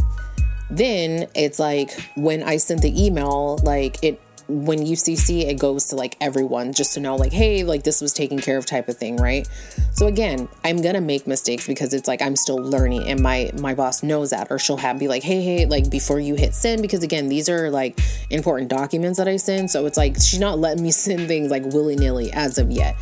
[0.71, 5.87] Then it's like when I sent the email, like it when you CC, it goes
[5.87, 8.89] to like everyone just to know, like, hey, like this was taken care of type
[8.89, 9.47] of thing, right?
[9.93, 13.75] So again, I'm gonna make mistakes because it's like I'm still learning, and my my
[13.75, 16.81] boss knows that, or she'll have be like, hey, hey, like before you hit send,
[16.81, 20.59] because again, these are like important documents that I send, so it's like she's not
[20.59, 22.97] letting me send things like willy nilly as of yet.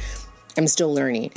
[0.57, 1.33] I'm still learning.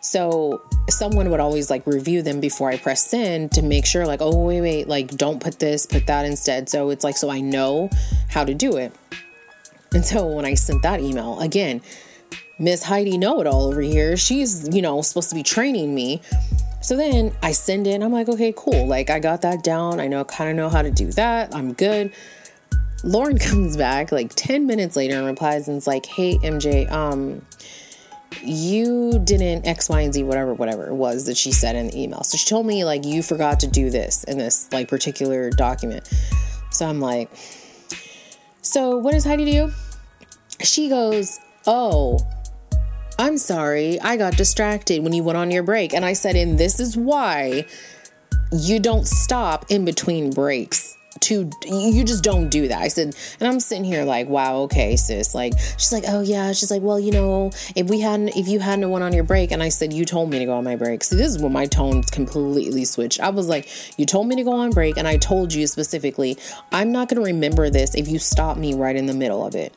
[0.00, 4.22] So someone would always like review them before I press send to make sure, like,
[4.22, 6.68] oh, wait, wait, like, don't put this, put that instead.
[6.68, 7.90] So it's like, so I know
[8.28, 8.92] how to do it.
[9.92, 11.82] And so when I sent that email, again,
[12.58, 16.22] Miss Heidi Know It All over here, she's, you know, supposed to be training me.
[16.82, 18.86] So then I send it, I'm like, okay, cool.
[18.86, 20.00] Like, I got that down.
[20.00, 21.54] I know, kind of know how to do that.
[21.54, 22.12] I'm good.
[23.02, 27.42] Lauren comes back like 10 minutes later and replies and is like, hey, MJ, um,
[28.42, 31.98] you didn't X, Y, and Z, whatever, whatever it was that she said in the
[32.00, 32.22] email.
[32.22, 36.08] So she told me, like, you forgot to do this in this, like, particular document.
[36.70, 37.30] So I'm like,
[38.62, 39.72] so what does Heidi do?
[40.62, 42.18] She goes, oh,
[43.18, 45.92] I'm sorry, I got distracted when you went on your break.
[45.92, 47.66] And I said, and this is why
[48.52, 52.80] you don't stop in between breaks to you just don't do that.
[52.80, 55.34] I said, and I'm sitting here like, wow, okay, sis.
[55.34, 56.52] Like, she's like, oh yeah.
[56.52, 59.50] She's like, well, you know, if we hadn't, if you hadn't went on your break,
[59.52, 61.04] and I said, you told me to go on my break.
[61.04, 63.20] See, this is when my tone completely switched.
[63.20, 66.38] I was like, you told me to go on break, and I told you specifically,
[66.72, 69.74] I'm not gonna remember this if you stop me right in the middle of it.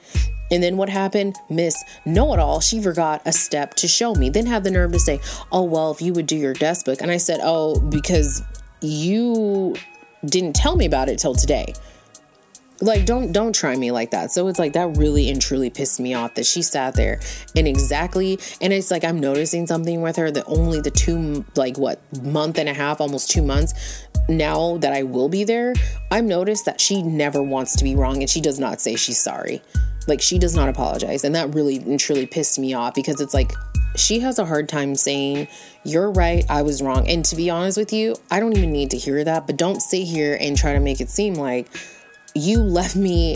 [0.51, 1.35] And then what happened?
[1.49, 4.29] Miss Know It All, she forgot a step to show me.
[4.29, 5.19] Then had the nerve to say,
[5.51, 7.01] Oh, well, if you would do your desk book.
[7.01, 8.43] And I said, Oh, because
[8.81, 9.75] you
[10.25, 11.73] didn't tell me about it till today.
[12.81, 14.31] like don't don't try me like that.
[14.31, 17.19] So it's like that really and truly pissed me off that she sat there
[17.55, 21.77] and exactly and it's like i'm noticing something with her that only the two like
[21.77, 23.73] what month and a half almost two months
[24.27, 25.73] now that i will be there
[26.11, 29.19] i've noticed that she never wants to be wrong and she does not say she's
[29.19, 29.61] sorry.
[30.07, 31.23] Like she does not apologize.
[31.23, 33.53] And that really and truly pissed me off because it's like
[33.95, 35.47] she has a hard time saying,
[35.83, 37.07] You're right, I was wrong.
[37.09, 39.81] And to be honest with you, I don't even need to hear that, but don't
[39.81, 41.67] sit here and try to make it seem like
[42.35, 43.35] you left me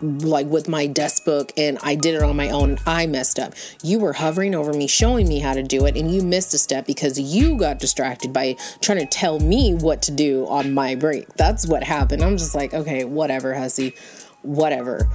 [0.00, 2.78] like with my desk book and I did it on my own.
[2.86, 3.54] I messed up.
[3.82, 6.58] You were hovering over me, showing me how to do it, and you missed a
[6.58, 10.94] step because you got distracted by trying to tell me what to do on my
[10.94, 11.32] break.
[11.34, 12.22] That's what happened.
[12.22, 13.94] I'm just like, okay, whatever, hussy,
[14.42, 15.08] whatever.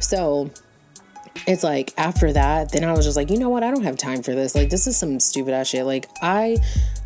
[0.00, 0.50] So
[1.46, 3.62] it's like after that, then I was just like, you know what?
[3.62, 4.54] I don't have time for this.
[4.54, 5.84] Like, this is some stupid ass shit.
[5.84, 6.58] Like, I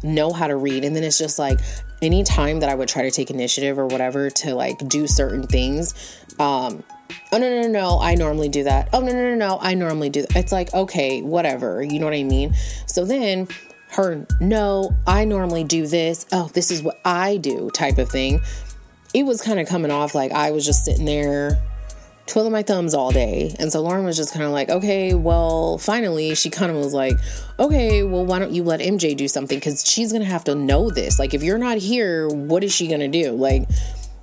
[0.03, 0.85] know how to read.
[0.85, 1.59] And then it's just like,
[2.03, 5.95] anytime that I would try to take initiative or whatever to like do certain things,
[6.39, 6.85] um,
[7.33, 8.91] oh no, no, no, no, I normally do that.
[8.93, 10.37] Oh no, no, no, no, I normally do that.
[10.37, 11.83] It's like, okay, whatever.
[11.83, 12.55] You know what I mean?
[12.87, 13.49] So then
[13.91, 16.27] her, no, I normally do this.
[16.33, 18.41] Oh, this is what I do type of thing.
[19.15, 21.59] It was kind of coming off like I was just sitting there
[22.29, 23.55] twiddling my thumbs all day.
[23.59, 26.95] And so Lauren was just kind of like, okay, well, finally, she kind of was
[26.95, 27.19] like,
[27.59, 29.57] okay, well, why don't you let MJ do something?
[29.57, 31.19] Because she's going to have to know this.
[31.19, 33.33] Like, if you're not here, what is she going to do?
[33.33, 33.69] Like,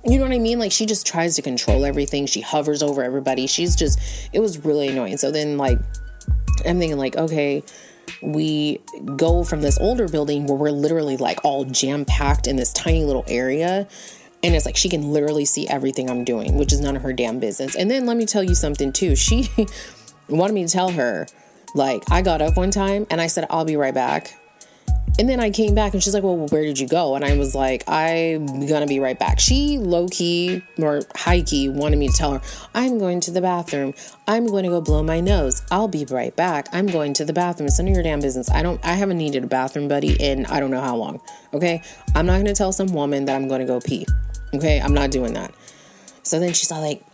[0.04, 0.58] you know what I mean?
[0.58, 2.26] Like, she just tries to control everything.
[2.26, 3.46] She hovers over everybody.
[3.46, 3.98] She's just,
[4.32, 5.16] it was really annoying.
[5.16, 5.78] So then, like,
[6.64, 7.64] I'm thinking, like, okay,
[8.22, 8.80] we
[9.16, 13.04] go from this older building where we're literally like all jam packed in this tiny
[13.04, 13.86] little area
[14.46, 17.12] and it's like she can literally see everything I'm doing, which is none of her
[17.12, 17.74] damn business.
[17.74, 19.16] And then let me tell you something too.
[19.26, 19.48] She
[20.28, 21.26] wanted me to tell her,
[21.74, 24.38] like, I got up one time and I said, I'll be right back.
[25.18, 27.14] And then I came back and she's like, Well, where did you go?
[27.14, 29.40] And I was like, I'm gonna be right back.
[29.40, 32.42] She low key or high key wanted me to tell her,
[32.74, 33.94] I'm going to the bathroom.
[34.28, 35.62] I'm going to go blow my nose.
[35.70, 36.68] I'll be right back.
[36.72, 37.68] I'm going to the bathroom.
[37.68, 38.50] It's none of your damn business.
[38.50, 41.20] I don't, I haven't needed a bathroom buddy in I don't know how long.
[41.54, 41.82] Okay.
[42.14, 44.06] I'm not gonna tell some woman that I'm gonna go pee.
[44.56, 45.54] Okay, I'm not doing that.
[46.22, 47.04] So then she's all like,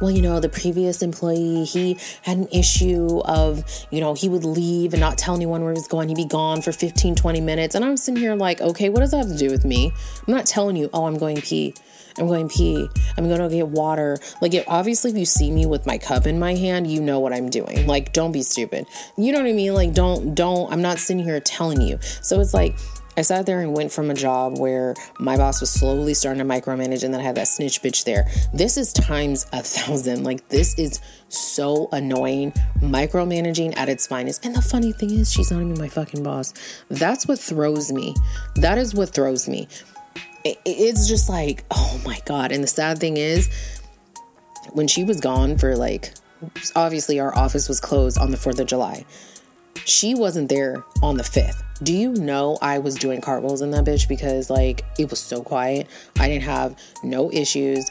[0.00, 4.44] well, you know, the previous employee, he had an issue of, you know, he would
[4.44, 6.08] leave and not tell anyone where he was going.
[6.08, 7.74] He'd be gone for 15, 20 minutes.
[7.74, 9.92] And I'm sitting here like, okay, what does that have to do with me?
[10.26, 11.74] I'm not telling you, oh, I'm going pee.
[12.18, 12.88] I'm going pee.
[13.16, 14.18] I'm going to get water.
[14.40, 17.20] Like, it, obviously, if you see me with my cup in my hand, you know
[17.20, 17.86] what I'm doing.
[17.86, 18.86] Like, don't be stupid.
[19.16, 19.74] You know what I mean?
[19.74, 21.98] Like, don't, don't, I'm not sitting here telling you.
[22.00, 22.76] So it's like,
[23.16, 26.44] I sat there and went from a job where my boss was slowly starting to
[26.44, 28.28] micromanage and then I had that snitch bitch there.
[28.52, 30.24] This is times a thousand.
[30.24, 32.52] Like, this is so annoying.
[32.80, 34.44] Micromanaging at its finest.
[34.44, 36.52] And the funny thing is, she's not even my fucking boss.
[36.88, 38.14] That's what throws me.
[38.56, 39.68] That is what throws me.
[40.44, 42.52] It's just like, oh my God.
[42.52, 43.48] And the sad thing is,
[44.72, 46.12] when she was gone for like,
[46.74, 49.06] obviously, our office was closed on the 4th of July.
[49.84, 51.62] She wasn't there on the 5th.
[51.82, 55.42] Do you know I was doing cartwheels in that bitch because like it was so
[55.42, 55.88] quiet.
[56.18, 57.90] I didn't have no issues.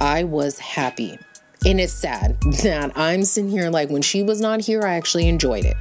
[0.00, 1.18] I was happy.
[1.64, 5.28] And it's sad that I'm sitting here like when she was not here, I actually
[5.28, 5.76] enjoyed it.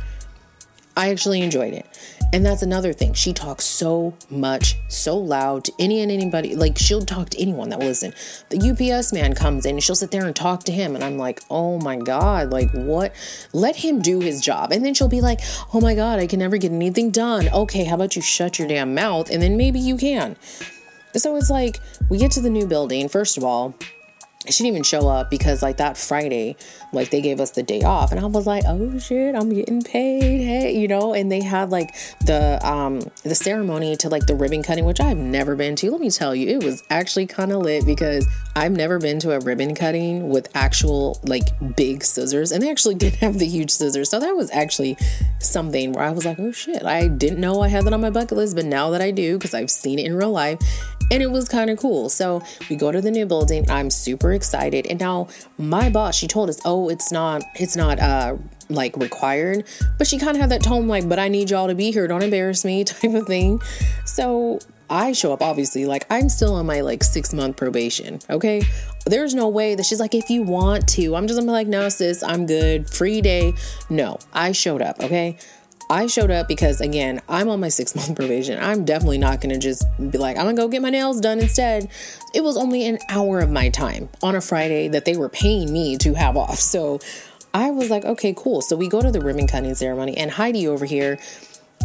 [0.95, 1.85] I actually enjoyed it.
[2.31, 3.13] And that's another thing.
[3.13, 6.55] She talks so much, so loud to any and anybody.
[6.55, 8.13] Like she'll talk to anyone that will listen.
[8.49, 10.93] The UPS man comes in and she'll sit there and talk to him.
[10.93, 13.15] And I'm like, oh my God, like what?
[13.51, 14.71] Let him do his job.
[14.71, 15.39] And then she'll be like,
[15.73, 17.49] oh my God, I can never get anything done.
[17.49, 19.31] Okay, how about you shut your damn mouth?
[19.31, 20.35] And then maybe you can.
[21.15, 23.09] So it's like, we get to the new building.
[23.09, 23.73] First of all,
[24.49, 26.55] she didn't even show up because like that Friday,
[26.91, 29.81] like they gave us the day off, and I was like, oh shit, I'm getting
[29.81, 31.13] paid, hey, you know.
[31.13, 31.93] And they had like
[32.25, 35.91] the um the ceremony to like the ribbon cutting, which I've never been to.
[35.91, 39.31] Let me tell you, it was actually kind of lit because I've never been to
[39.31, 43.71] a ribbon cutting with actual like big scissors, and they actually did have the huge
[43.71, 44.97] scissors, so that was actually
[45.39, 48.09] something where I was like, oh shit, I didn't know I had that on my
[48.09, 50.59] bucket list, but now that I do, because I've seen it in real life,
[51.12, 52.09] and it was kind of cool.
[52.09, 53.69] So we go to the new building.
[53.69, 54.88] I'm super excited.
[54.88, 58.38] And now my boss, she told us, oh, it's not, it's not uh
[58.69, 59.65] like required,
[59.97, 62.08] but she kind of had that tone like, but I need y'all to be here.
[62.08, 63.60] Don't embarrass me, type of thing.
[64.06, 68.19] So I show up obviously like I'm still on my like six month probation.
[68.30, 68.62] Okay.
[69.06, 71.67] There's no way that she's like, if you want to, I'm just gonna be like,
[71.67, 72.89] no, sis, I'm good.
[72.89, 73.54] Free day.
[73.89, 74.99] No, I showed up.
[74.99, 75.38] Okay.
[75.89, 78.62] I showed up because, again, I'm on my six month probation.
[78.62, 81.19] I'm definitely not going to just be like, I'm going to go get my nails
[81.19, 81.89] done instead.
[82.34, 85.73] It was only an hour of my time on a Friday that they were paying
[85.73, 86.60] me to have off.
[86.60, 86.99] So
[87.54, 88.62] I was like, okay, cool.
[88.62, 91.19] So we go to the ribbon cutting ceremony, and Heidi over here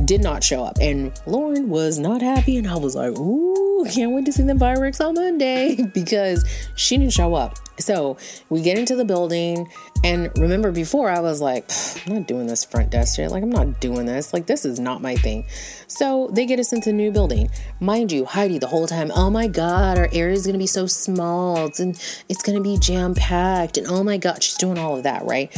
[0.05, 0.77] did not show up.
[0.81, 2.59] And Lauren was not happy.
[2.59, 6.97] And I was like, ooh, can't wait to see the fireworks on Monday because she
[6.97, 7.59] didn't show up.
[7.79, 8.17] So
[8.49, 9.71] we get into the building,
[10.05, 11.71] and remember before I was like,
[12.07, 13.31] I'm not doing this front desk shit.
[13.31, 14.33] Like, I'm not doing this.
[14.33, 15.47] Like, this is not my thing.
[15.87, 17.51] So they get us into the new building.
[17.81, 20.87] Mind you, Heidi, the whole time, oh my God, our area is gonna be so
[20.87, 21.67] small.
[21.67, 23.77] It's, and it's gonna be jam packed.
[23.77, 25.55] And oh my God, she's doing all of that, right?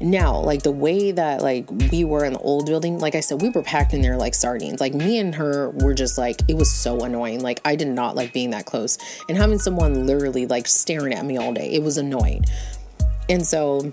[0.00, 3.42] Now like the way that like we were in the old building like i said
[3.42, 4.80] we were packed in there like sardines.
[4.80, 7.40] Like me and her were just like it was so annoying.
[7.40, 8.98] Like i did not like being that close.
[9.28, 12.44] And having someone literally like staring at me all day it was annoying.
[13.28, 13.92] And so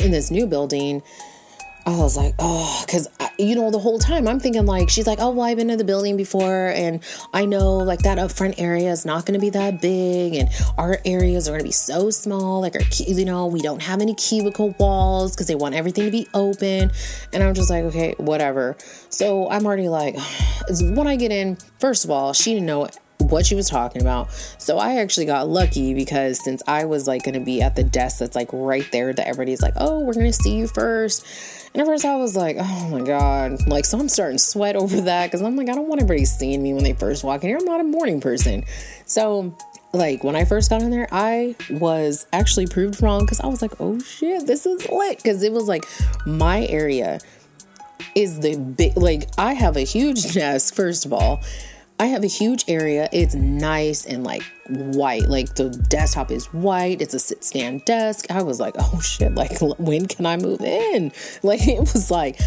[0.00, 1.02] in this new building
[1.88, 5.20] I was like, oh, because, you know, the whole time I'm thinking, like, she's like,
[5.22, 8.60] oh, well, I've been to the building before, and I know, like, that up front
[8.60, 11.72] area is not going to be that big, and our areas are going to be
[11.72, 12.60] so small.
[12.60, 16.10] Like, our, you know, we don't have any cubicle walls because they want everything to
[16.10, 16.90] be open.
[17.32, 18.76] And I'm just like, okay, whatever.
[19.08, 20.14] So I'm already like,
[20.82, 24.30] when I get in, first of all, she didn't know what she was talking about.
[24.58, 27.84] So I actually got lucky because since I was like going to be at the
[27.84, 31.24] desk that's like right there, that everybody's like, oh, we're going to see you first.
[31.78, 33.68] At first I was like, oh my God.
[33.68, 36.24] Like, so I'm starting to sweat over that because I'm like, I don't want everybody
[36.24, 37.58] seeing me when they first walk in here.
[37.58, 38.64] I'm not a morning person.
[39.06, 39.56] So,
[39.92, 43.62] like, when I first got in there, I was actually proved wrong because I was
[43.62, 45.18] like, oh shit, this is lit.
[45.18, 45.84] Because it was like
[46.26, 47.20] my area
[48.16, 51.40] is the big, like, I have a huge desk, first of all.
[52.00, 53.08] I have a huge area.
[53.12, 55.28] It's nice and like white.
[55.28, 57.02] Like the desktop is white.
[57.02, 58.30] It's a sit stand desk.
[58.30, 61.12] I was like, oh shit, like when can I move in?
[61.42, 62.38] Like it was like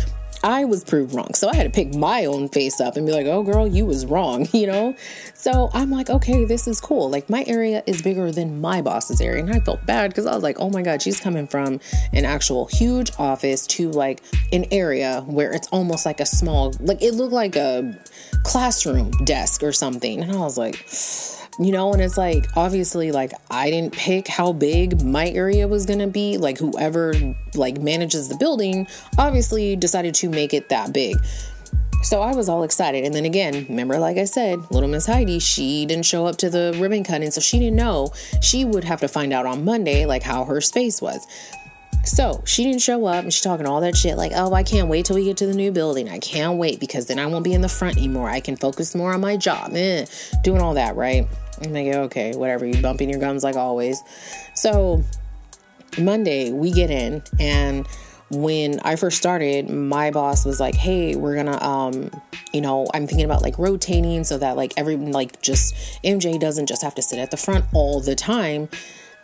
[0.43, 1.33] I was proved wrong.
[1.33, 3.85] So I had to pick my own face up and be like, oh, girl, you
[3.85, 4.95] was wrong, you know?
[5.33, 7.09] So I'm like, okay, this is cool.
[7.09, 9.43] Like, my area is bigger than my boss's area.
[9.43, 11.79] And I felt bad because I was like, oh my God, she's coming from
[12.13, 17.01] an actual huge office to like an area where it's almost like a small, like,
[17.01, 17.97] it looked like a
[18.43, 20.21] classroom desk or something.
[20.21, 20.85] And I was like,
[21.61, 25.85] you know and it's like obviously like i didn't pick how big my area was
[25.85, 27.13] to be like whoever
[27.53, 31.15] like manages the building obviously decided to make it that big
[32.03, 33.05] so I was all excited.
[33.05, 36.49] And then again, remember, like I said, little Miss Heidi, she didn't show up to
[36.49, 37.29] the ribbon cutting.
[37.29, 38.11] So she didn't know.
[38.41, 41.27] She would have to find out on Monday, like how her space was.
[42.03, 44.87] So she didn't show up and she's talking all that shit like, oh, I can't
[44.87, 46.09] wait till we get to the new building.
[46.09, 48.29] I can't wait because then I won't be in the front anymore.
[48.29, 49.73] I can focus more on my job.
[49.75, 50.05] Eh,
[50.43, 51.27] doing all that, right?
[51.61, 52.65] And they go, okay, whatever.
[52.65, 54.01] You bumping your gums like always.
[54.55, 55.03] So
[55.99, 57.87] Monday we get in and
[58.31, 62.09] when I first started, my boss was like, "Hey, we're gonna, um,
[62.53, 66.67] you know, I'm thinking about like rotating so that like every like just MJ doesn't
[66.67, 68.69] just have to sit at the front all the time."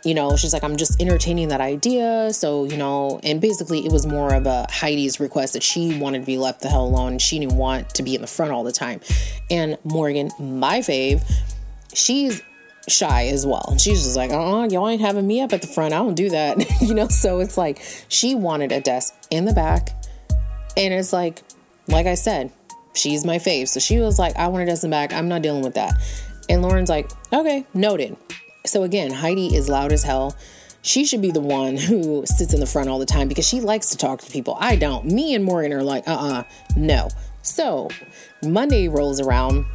[0.04, 2.32] you know, she's like, I'm just entertaining that idea.
[2.32, 6.20] So, you know, and basically it was more of a Heidi's request that she wanted
[6.20, 7.18] to be left the hell alone.
[7.18, 9.00] She didn't want to be in the front all the time.
[9.50, 11.28] And Morgan, my fave,
[11.94, 12.42] she's
[12.88, 13.76] shy as well.
[13.78, 15.92] She's just like, uh y'all ain't having me up at the front.
[15.92, 16.58] I don't do that.
[16.80, 19.90] you know, so it's like she wanted a desk in the back.
[20.76, 21.42] And it's like,
[21.88, 22.52] like I said,
[22.94, 23.68] she's my fave.
[23.68, 25.12] So she was like, I want a desk in the back.
[25.12, 25.94] I'm not dealing with that.
[26.48, 28.16] And Lauren's like, okay, noted.
[28.64, 30.36] So again, Heidi is loud as hell.
[30.82, 33.60] She should be the one who sits in the front all the time because she
[33.60, 34.56] likes to talk to people.
[34.60, 35.04] I don't.
[35.06, 36.42] Me and Morgan are like, uh uh-uh, uh,
[36.76, 37.08] no.
[37.42, 37.88] So
[38.42, 39.66] Monday rolls around.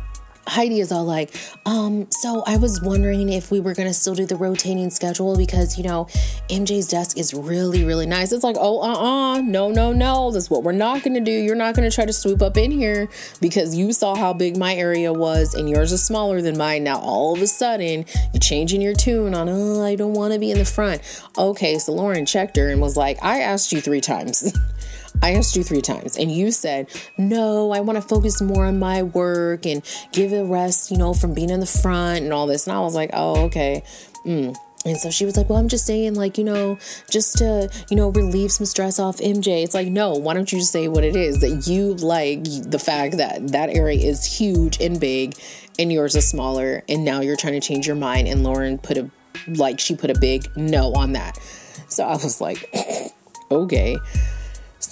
[0.47, 1.33] Heidi is all like,
[1.65, 5.77] um, so I was wondering if we were gonna still do the rotating schedule because
[5.77, 6.05] you know,
[6.49, 8.31] MJ's desk is really, really nice.
[8.31, 11.31] It's like, oh, uh, uh, no, no, no, that's what we're not gonna do.
[11.31, 13.09] You're not gonna try to swoop up in here
[13.41, 16.83] because you saw how big my area was and yours is smaller than mine.
[16.83, 20.51] Now all of a sudden you're changing your tune on, oh, I don't wanna be
[20.51, 21.01] in the front.
[21.37, 24.55] Okay, so Lauren checked her and was like, I asked you three times.
[25.21, 28.79] I asked you three times and you said, no, I want to focus more on
[28.79, 32.47] my work and give a rest, you know, from being in the front and all
[32.47, 32.67] this.
[32.67, 33.83] And I was like, oh, okay.
[34.25, 34.55] Mm.
[34.85, 36.77] And so she was like, Well, I'm just saying, like, you know,
[37.09, 39.63] just to, you know, relieve some stress off MJ.
[39.63, 42.79] It's like, no, why don't you just say what it is that you like the
[42.79, 45.35] fact that that area is huge and big
[45.79, 46.83] and yours is smaller.
[46.89, 48.27] And now you're trying to change your mind.
[48.27, 49.09] And Lauren put a,
[49.47, 51.39] like, she put a big no on that.
[51.87, 52.69] So I was like,
[53.53, 53.97] Okay.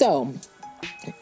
[0.02, 0.34] So,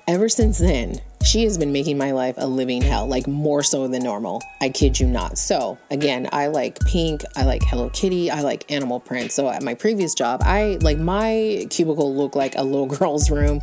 [0.07, 3.89] ever since then, she has been making my life a living hell, like more so
[3.89, 4.41] than normal.
[4.61, 5.37] I kid you not.
[5.37, 9.33] So, again, I like pink, I like Hello Kitty, I like animal print.
[9.33, 13.60] So, at my previous job, I like my cubicle looked like a little girl's room.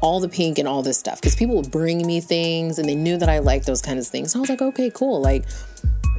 [0.00, 2.96] All the pink and all this stuff because people would bring me things and they
[2.96, 4.32] knew that I liked those kinds of things.
[4.32, 5.20] So I was like, okay, cool.
[5.20, 5.44] Like,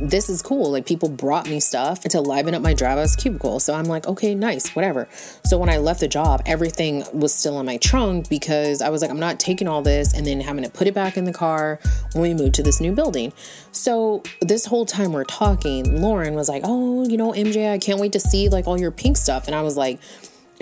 [0.01, 0.71] this is cool.
[0.71, 3.59] Like people brought me stuff to liven up my drive cubicle.
[3.59, 5.07] So I'm like, okay, nice, whatever.
[5.45, 9.01] So when I left the job, everything was still in my trunk because I was
[9.01, 11.33] like, I'm not taking all this and then having to put it back in the
[11.33, 11.79] car
[12.13, 13.33] when we moved to this new building.
[13.71, 17.99] So this whole time we're talking, Lauren was like, oh, you know, MJ, I can't
[17.99, 19.47] wait to see like all your pink stuff.
[19.47, 19.99] And I was like,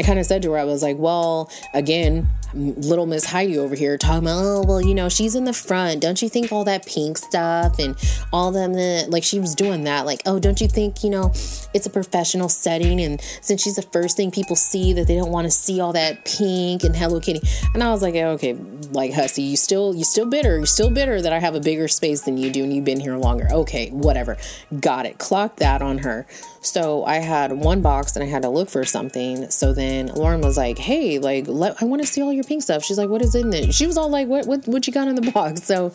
[0.02, 3.76] I kind of said to her, I was like, well, again, little Miss Heidi over
[3.76, 6.02] here talking about, oh, well, you know, she's in the front.
[6.02, 7.96] Don't you think all that pink stuff and
[8.34, 8.74] all them,
[9.12, 11.28] like she was doing that, like, oh, don't you think, you know,
[11.76, 13.00] it's a professional setting.
[13.00, 15.94] And since she's the first thing people see, that they don't want to see all
[15.94, 17.48] that pink and Hello Kitty.
[17.76, 20.58] And I was like, okay, like Hussy, you still, you still bitter.
[20.58, 23.02] You're still bitter that I have a bigger space than you do and you've been
[23.02, 23.50] here longer.
[23.52, 24.36] Okay, whatever.
[24.80, 25.20] Got it.
[25.20, 26.26] Clock that on her.
[26.62, 29.50] So I had one box and I had to look for something.
[29.50, 32.62] So then Lauren was like, hey, like, let, I want to see all your pink
[32.62, 32.84] stuff.
[32.84, 33.74] She's like, what is in it?
[33.74, 35.64] She was all like, what, what, what you got in the box?
[35.64, 35.92] So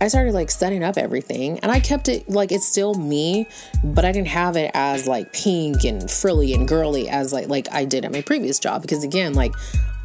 [0.00, 3.46] I started like setting up everything and I kept it like it's still me,
[3.84, 7.68] but I didn't have it as like pink and frilly and girly as like like
[7.70, 9.54] I did at my previous job because again, like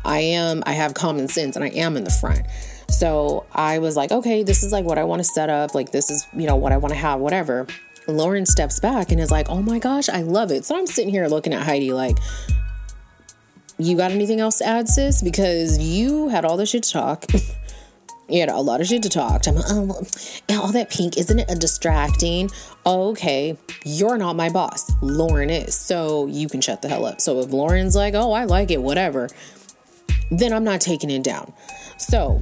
[0.05, 2.45] I am I have common sense and I am in the front.
[2.89, 5.91] So I was like, okay, this is like what I want to set up, like
[5.91, 7.65] this is, you know, what I want to have, whatever.
[8.07, 11.09] Lauren steps back and is like, "Oh my gosh, I love it." So I'm sitting
[11.09, 12.17] here looking at Heidi like,
[13.79, 15.21] you got anything else to add, sis?
[15.21, 17.25] Because you had all the shit to talk.
[18.29, 19.47] you had a lot of shit to talk.
[19.47, 20.03] I'm like, oh,
[20.51, 22.49] all that pink, isn't it a distracting?
[22.87, 24.91] okay, you're not my boss.
[25.01, 25.75] Lauren is.
[25.75, 27.19] So you can shut the hell up.
[27.19, 29.29] So if Lauren's like, oh, I like it, whatever,
[30.31, 31.53] then I'm not taking it down.
[31.97, 32.41] So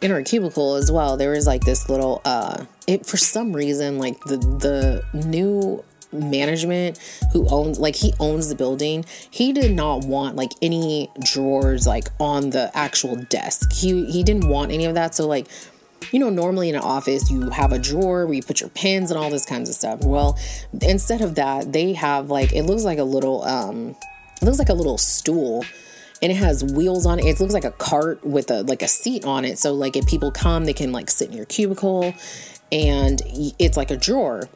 [0.00, 3.98] in our cubicle as well, there was like this little uh it for some reason
[3.98, 6.98] like the the new management
[7.32, 12.08] who owns like he owns the building he did not want like any drawers like
[12.18, 13.72] on the actual desk.
[13.72, 15.46] He he didn't want any of that so like
[16.10, 19.10] you know normally in an office you have a drawer where you put your pens
[19.10, 20.02] and all this kinds of stuff.
[20.02, 20.38] Well
[20.80, 23.94] instead of that they have like it looks like a little um
[24.40, 25.64] it looks like a little stool
[26.22, 27.24] and it has wheels on it.
[27.24, 29.58] It looks like a cart with a like a seat on it.
[29.58, 32.14] So like if people come, they can like sit in your cubicle
[32.70, 33.22] and
[33.58, 34.48] it's like a drawer.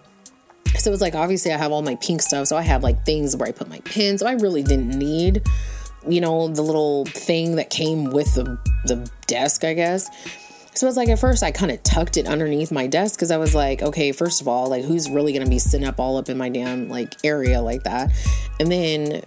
[0.79, 2.49] So it's like obviously I have all my pink stuff.
[2.49, 4.21] So I have like things where I put my pins.
[4.21, 5.43] So I really didn't need,
[6.07, 10.11] you know, the little thing that came with the the desk, I guess.
[10.75, 13.37] So it's like at first I kind of tucked it underneath my desk because I
[13.37, 16.29] was like, okay, first of all, like who's really gonna be sitting up all up
[16.29, 18.11] in my damn like area like that?
[18.61, 19.23] And then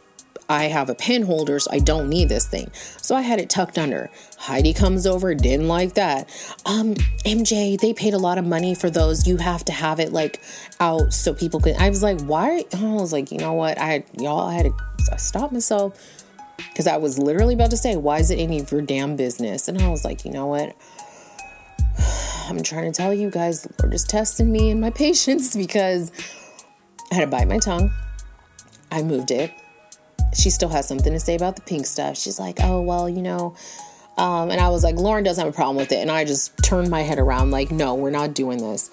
[0.49, 2.71] I have a pen holder, so I don't need this thing.
[3.01, 4.09] So I had it tucked under.
[4.37, 6.29] Heidi comes over, didn't like that.
[6.65, 6.95] Um,
[7.25, 9.27] MJ, they paid a lot of money for those.
[9.27, 10.41] You have to have it like
[10.79, 11.75] out so people can.
[11.77, 12.63] I was like, why?
[12.73, 13.79] I was like, you know what?
[13.79, 15.99] I y'all, I had to stop myself
[16.57, 19.67] because I was literally about to say, why is it any of your damn business?
[19.67, 20.77] And I was like, you know what?
[22.49, 26.09] I'm trying to tell you guys, the Lord is testing me and my patience because
[27.11, 27.91] I had to bite my tongue.
[28.89, 29.51] I moved it
[30.33, 32.17] she still has something to say about the pink stuff.
[32.17, 33.55] She's like, oh, well, you know.
[34.17, 35.97] Um, and I was like, Lauren doesn't have a problem with it.
[35.97, 38.89] And I just turned my head around, like, no, we're not doing this.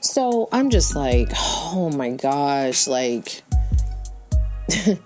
[0.00, 3.42] So I'm just like, oh my gosh, like,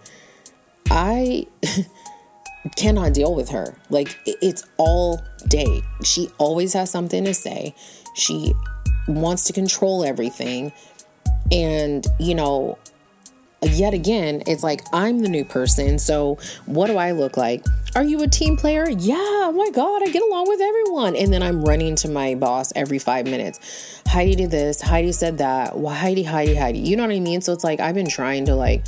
[0.90, 1.46] I
[2.76, 3.74] cannot deal with her.
[3.90, 5.80] Like, it's all day.
[6.02, 7.74] She always has something to say.
[8.14, 8.52] She
[9.08, 10.72] wants to control everything.
[11.50, 12.78] And, you know,
[13.70, 15.98] yet again, it's like I'm the new person.
[15.98, 17.64] So what do I look like?
[17.96, 18.88] Are you a team player?
[18.88, 21.16] Yeah, oh my God, I get along with everyone.
[21.16, 24.02] And then I'm running to my boss every five minutes.
[24.06, 25.76] Heidi did this, Heidi said that.
[25.76, 26.80] Why Heidi, Heidi, Heidi.
[26.80, 27.40] You know what I mean?
[27.40, 28.84] So it's like I've been trying to like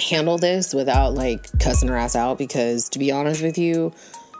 [0.00, 3.92] handle this without like cussing her ass out because to be honest with you,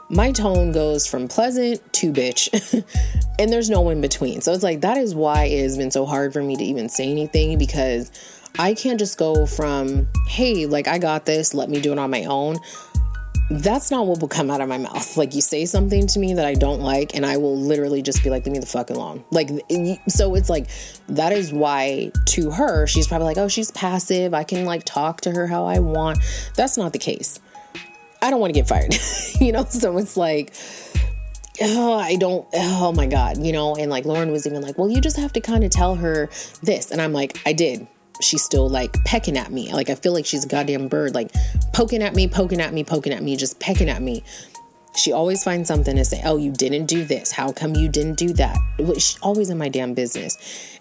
[0.09, 2.83] my tone goes from pleasant to bitch
[3.39, 4.41] and there's no in between.
[4.41, 6.89] So it's like that is why it has been so hard for me to even
[6.89, 8.11] say anything because
[8.59, 12.11] I can't just go from, hey, like I got this, let me do it on
[12.11, 12.57] my own.
[13.49, 15.17] That's not what will come out of my mouth.
[15.17, 18.23] Like you say something to me that I don't like, and I will literally just
[18.23, 19.23] be like, leave me the fuck alone.
[19.31, 19.49] Like,
[20.07, 20.67] so it's like,
[21.09, 24.35] that is why to her, she's probably like, oh, she's passive.
[24.35, 26.19] I can like talk to her how I want.
[26.55, 27.39] That's not the case.
[28.21, 28.95] I don't want to get fired,
[29.41, 29.65] you know?
[29.65, 30.53] So it's like,
[31.59, 33.75] oh, I don't, oh my God, you know?
[33.75, 36.29] And like Lauren was even like, well, you just have to kind of tell her
[36.61, 36.91] this.
[36.91, 37.87] And I'm like, I did
[38.23, 39.73] she's still like pecking at me.
[39.73, 41.31] Like I feel like she's a goddamn bird, like
[41.73, 44.23] poking at me, poking at me, poking at me, just pecking at me.
[44.95, 46.21] She always finds something to say.
[46.23, 47.31] Oh, you didn't do this.
[47.31, 48.55] How come you didn't do that?
[48.77, 50.37] She's always in my damn business.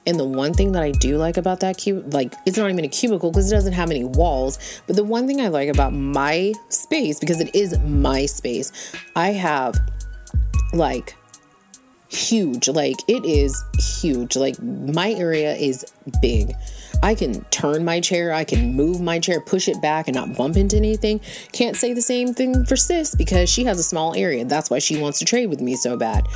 [0.06, 2.84] And the one thing that I do like about that cube, like it's not even
[2.84, 4.82] a cubicle because it doesn't have any walls.
[4.86, 8.70] But the one thing I like about my space, because it is my space,
[9.16, 9.76] I have
[10.74, 11.16] like
[12.08, 12.68] huge.
[12.68, 14.36] Like it is huge.
[14.36, 15.86] Like my area is
[16.20, 16.52] big.
[17.02, 20.36] I can turn my chair, I can move my chair, push it back and not
[20.36, 21.20] bump into anything.
[21.52, 24.44] Can't say the same thing for sis because she has a small area.
[24.44, 26.28] That's why she wants to trade with me so bad.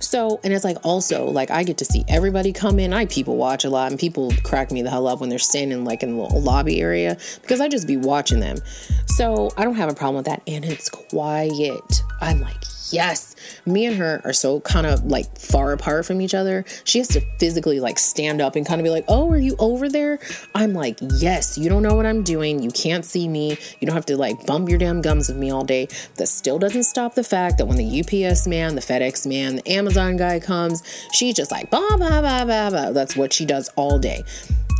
[0.00, 2.92] So, and it's like also like I get to see everybody come in.
[2.92, 5.84] I people watch a lot and people crack me the hell up when they're standing
[5.84, 8.58] like in the lobby area because I just be watching them.
[9.06, 10.42] So I don't have a problem with that.
[10.46, 12.02] And it's quiet.
[12.20, 13.34] I'm like, yes.
[13.66, 16.64] Me and her are so kind of like far apart from each other.
[16.84, 19.56] She has to physically like stand up and kind of be like, oh, are you
[19.58, 20.18] over there?
[20.54, 22.62] I'm like, yes, you don't know what I'm doing.
[22.62, 23.58] You can't see me.
[23.80, 25.88] You don't have to like bump your damn gums with me all day.
[26.16, 29.70] That still doesn't stop the fact that when the UPS man, the FedEx man, the
[29.70, 30.82] Amazon guy comes,
[31.12, 32.92] she's just like, blah, blah, blah, blah, blah.
[32.92, 34.24] That's what she does all day.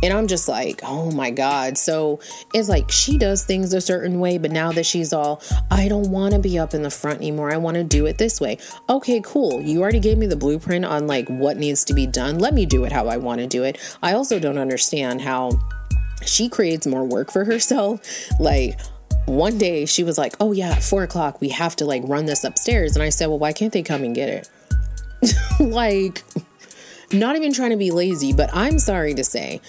[0.01, 1.77] And I'm just like, oh my God.
[1.77, 2.19] So
[2.53, 6.09] it's like she does things a certain way, but now that she's all, I don't
[6.09, 7.51] want to be up in the front anymore.
[7.51, 8.57] I want to do it this way.
[8.87, 9.61] Okay, cool.
[9.61, 12.39] You already gave me the blueprint on like what needs to be done.
[12.39, 13.77] Let me do it how I want to do it.
[14.01, 15.59] I also don't understand how
[16.25, 18.01] she creates more work for herself.
[18.39, 18.79] Like,
[19.25, 22.43] one day she was like, Oh, yeah, four o'clock, we have to like run this
[22.43, 22.95] upstairs.
[22.95, 24.49] And I said, Well, why can't they come and get it?
[25.59, 26.23] like,
[27.11, 29.61] not even trying to be lazy, but I'm sorry to say,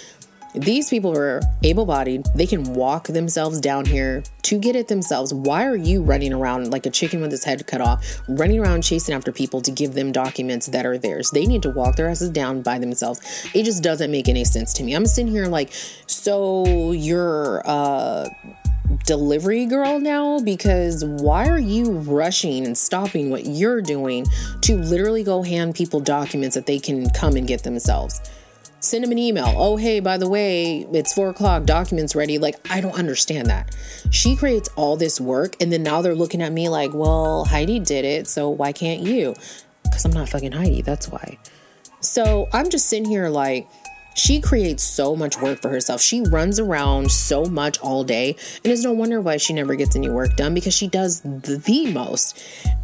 [0.55, 2.27] these people are able bodied.
[2.35, 5.33] They can walk themselves down here to get it themselves.
[5.33, 8.83] Why are you running around like a chicken with its head cut off, running around
[8.83, 11.31] chasing after people to give them documents that are theirs?
[11.31, 13.21] They need to walk their asses down by themselves.
[13.55, 14.95] It just doesn't make any sense to me.
[14.95, 15.73] I'm sitting here like,
[16.07, 18.29] so you're uh
[19.07, 24.27] delivery girl now because why are you rushing and stopping what you're doing
[24.63, 28.21] to literally go hand people documents that they can come and get themselves?
[28.81, 29.53] Send him an email.
[29.57, 32.39] Oh, hey, by the way, it's four o'clock, documents ready.
[32.39, 33.75] Like, I don't understand that.
[34.11, 37.79] She creates all this work, and then now they're looking at me like, well, Heidi
[37.79, 39.35] did it, so why can't you?
[39.85, 41.39] Because I'm not fucking Heidi, that's why.
[42.01, 43.69] So I'm just sitting here like,
[44.15, 46.01] she creates so much work for herself.
[46.01, 49.95] She runs around so much all day, and it's no wonder why she never gets
[49.95, 52.43] any work done because she does the, the most.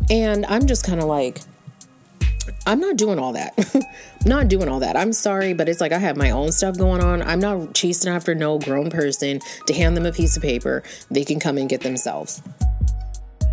[0.08, 1.40] And I'm just kind of like,
[2.66, 3.54] I'm not doing all that.
[4.26, 4.96] not doing all that.
[4.96, 7.22] I'm sorry, but it's like I have my own stuff going on.
[7.22, 10.82] I'm not chasing after no grown person to hand them a piece of paper.
[11.10, 12.42] They can come and get themselves.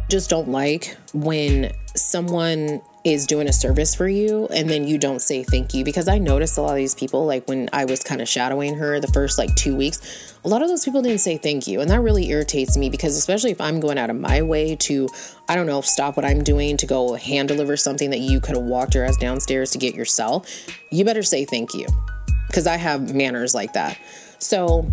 [0.09, 5.21] Just don't like when someone is doing a service for you and then you don't
[5.21, 5.83] say thank you.
[5.83, 8.75] Because I noticed a lot of these people like when I was kind of shadowing
[8.75, 11.81] her the first like 2 weeks a lot of those people didn't say thank you.
[11.81, 15.09] And that really irritates me because especially if I'm going out of my way to
[15.49, 18.55] I don't know stop what I'm doing to go hand deliver something that you could
[18.55, 20.47] have walked your ass downstairs to get yourself
[20.91, 21.87] you better say thank you.
[22.47, 23.97] Because I have manners like that.
[24.37, 24.89] So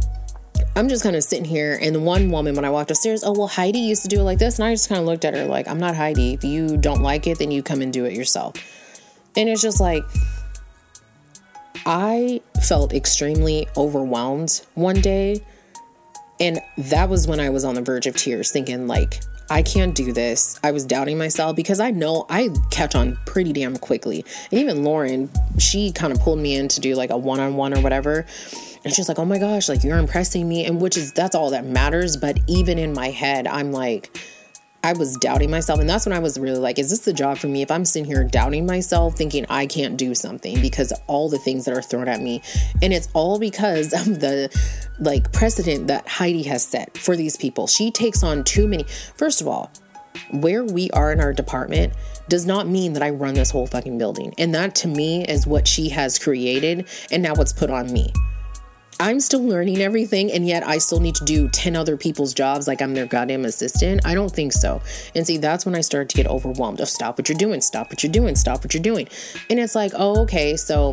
[0.77, 3.33] I'm just kind of sitting here, and the one woman, when I walked upstairs, oh,
[3.33, 4.59] well, Heidi used to do it like this.
[4.59, 6.35] And I just kind of looked at her like, I'm not Heidi.
[6.35, 8.57] If you don't like it, then you come and do it yourself.
[9.37, 10.03] And it's just like,
[11.87, 15.45] I felt extremely overwhelmed one day.
[16.39, 19.21] And that was when I was on the verge of tears, thinking, like,
[19.51, 20.59] I can't do this.
[20.63, 24.25] I was doubting myself because I know I catch on pretty damn quickly.
[24.53, 25.29] And even Lauren,
[25.59, 28.25] she kind of pulled me in to do like a one on one or whatever.
[28.85, 30.65] And she's like, oh my gosh, like you're impressing me.
[30.65, 32.17] And which is, that's all that matters.
[32.17, 34.17] But even in my head, I'm like,
[34.83, 35.79] I was doubting myself.
[35.79, 37.63] And that's when I was really like, is this the job for me?
[37.63, 41.67] If I'm sitting here doubting myself, thinking I can't do something because all the things
[41.67, 42.43] that are thrown at me.
[42.83, 44.49] And it's all because of the
[44.99, 47.67] like precedent that Heidi has set for these people.
[47.67, 48.85] She takes on too many.
[49.17, 49.71] First of all,
[50.33, 51.93] where we are in our department
[52.29, 54.35] does not mean that I run this whole fucking building.
[54.39, 58.13] And that to me is what she has created and now what's put on me.
[59.01, 62.69] I'm still learning everything, and yet I still need to do 10 other people's jobs
[62.69, 64.03] like I'm their goddamn assistant.
[64.05, 64.83] I don't think so.
[65.15, 66.83] And see, that's when I start to get overwhelmed.
[66.83, 69.09] Oh, stop what you're doing, stop what you're doing, stop what you're doing.
[69.49, 70.93] And it's like, oh, okay, so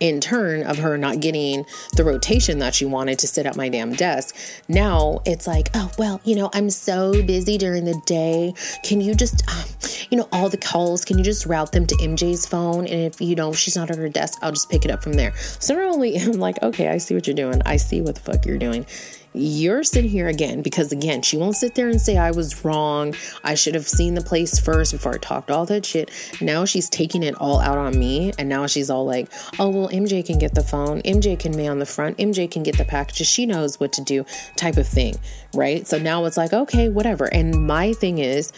[0.00, 1.64] in turn of her not getting
[1.96, 4.36] the rotation that she wanted to sit at my damn desk.
[4.68, 8.54] Now it's like, oh, well, you know, I'm so busy during the day.
[8.84, 9.64] Can you just, um,
[10.10, 12.86] you know, all the calls, can you just route them to MJ's phone?
[12.86, 15.14] And if, you know, she's not at her desk, I'll just pick it up from
[15.14, 15.34] there.
[15.36, 17.60] So not only I'm like, okay, I see what you're doing.
[17.66, 18.86] I see what the fuck you're doing.
[19.34, 23.14] You're sitting here again because again she won't sit there and say i was wrong.
[23.44, 26.10] I should have seen the place first before i talked all that shit.
[26.40, 29.88] Now she's taking it all out on me and now she's all like oh well
[29.90, 31.02] mj can get the phone.
[31.02, 32.16] Mj can mail on the front.
[32.16, 33.26] Mj can get the packages.
[33.26, 34.24] She knows what to do
[34.56, 35.14] type of thing
[35.54, 35.86] right?
[35.86, 37.26] So now it's like okay whatever.
[37.26, 38.52] And my thing is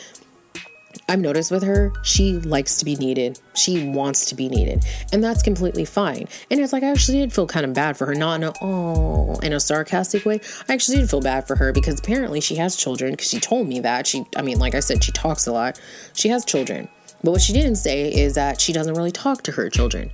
[1.11, 3.40] I've noticed with her, she likes to be needed.
[3.56, 4.84] She wants to be needed.
[5.12, 6.28] And that's completely fine.
[6.52, 8.52] And it's like, I actually did feel kind of bad for her, not in a,
[8.62, 10.40] oh, in a sarcastic way.
[10.68, 13.66] I actually did feel bad for her because apparently she has children because she told
[13.66, 14.06] me that.
[14.06, 15.80] She, I mean, like I said, she talks a lot.
[16.14, 16.88] She has children.
[17.24, 20.12] But what she didn't say is that she doesn't really talk to her children.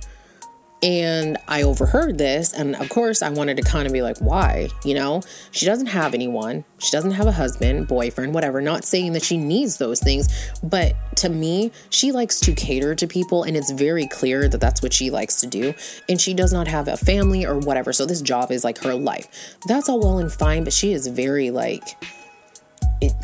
[0.83, 4.69] And I overheard this, and of course, I wanted to kind of be like, why?
[4.85, 6.65] You know, she doesn't have anyone.
[6.77, 8.61] She doesn't have a husband, boyfriend, whatever.
[8.61, 13.07] Not saying that she needs those things, but to me, she likes to cater to
[13.07, 15.73] people, and it's very clear that that's what she likes to do.
[16.09, 17.91] And she does not have a family or whatever.
[17.91, 19.57] So this job is like her life.
[19.67, 21.83] That's all well and fine, but she is very like,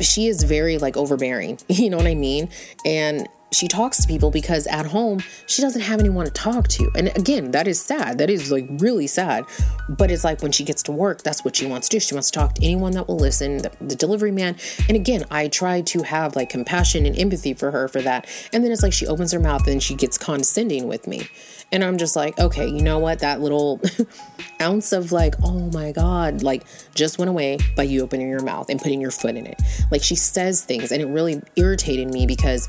[0.00, 1.58] she is very like overbearing.
[1.68, 2.48] You know what I mean?
[2.84, 6.90] And she talks to people because at home she doesn't have anyone to talk to.
[6.94, 8.18] And again, that is sad.
[8.18, 9.44] That is like really sad.
[9.88, 12.00] But it's like when she gets to work, that's what she wants to do.
[12.00, 14.56] She wants to talk to anyone that will listen, the, the delivery man.
[14.88, 18.26] And again, I try to have like compassion and empathy for her for that.
[18.52, 21.28] And then it's like she opens her mouth and she gets condescending with me.
[21.72, 23.18] And I'm just like, okay, you know what?
[23.20, 23.80] That little
[24.62, 28.70] ounce of like, oh my God, like just went away by you opening your mouth
[28.70, 29.60] and putting your foot in it.
[29.90, 32.68] Like she says things and it really irritated me because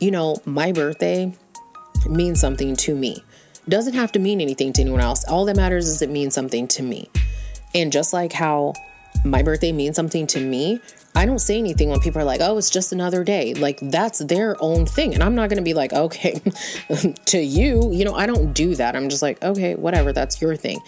[0.00, 1.32] you know, my birthday
[2.08, 3.22] means something to me.
[3.68, 5.24] Doesn't have to mean anything to anyone else.
[5.26, 7.10] All that matters is it means something to me.
[7.74, 8.72] And just like how
[9.24, 10.80] my birthday means something to me,
[11.14, 13.52] I don't say anything when people are like, oh, it's just another day.
[13.54, 15.12] Like, that's their own thing.
[15.12, 16.40] And I'm not going to be like, okay,
[17.26, 18.96] to you, you know, I don't do that.
[18.96, 20.80] I'm just like, okay, whatever, that's your thing.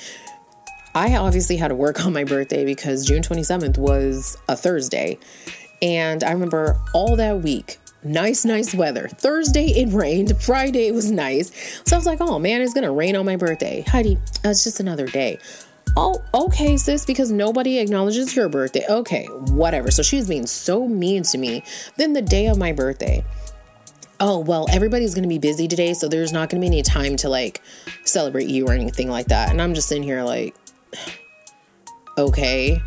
[0.94, 5.18] I obviously had to work on my birthday because June 27th was a Thursday.
[5.80, 9.09] And I remember all that week nice, nice weather.
[9.09, 10.40] Thursday it rained.
[10.40, 11.50] Friday it was nice.
[11.86, 13.82] So I was like, oh man, it's gonna rain on my birthday.
[13.82, 15.38] Heidi, uh, it's just another day.
[15.96, 18.84] Oh, okay, sis, because nobody acknowledges your birthday.
[18.88, 19.90] Okay, whatever.
[19.90, 21.64] So she was being so mean to me.
[21.96, 23.24] Then the day of my birthday,
[24.18, 27.28] oh, well, everybody's gonna be busy today, so there's not gonna be any time to
[27.28, 27.61] like
[28.05, 29.50] celebrate you or anything like that.
[29.50, 30.55] And I'm just sitting here like,
[32.18, 32.80] okay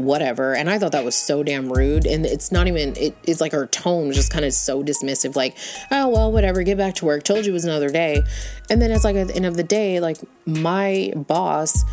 [0.00, 0.54] whatever.
[0.54, 2.06] And I thought that was so damn rude.
[2.06, 5.36] And it's not even, it, it's like her tone was just kind of so dismissive,
[5.36, 5.56] like,
[5.90, 7.22] oh, well, whatever, get back to work.
[7.22, 8.22] Told you it was another day.
[8.68, 11.84] And then it's like at the end of the day, like my boss,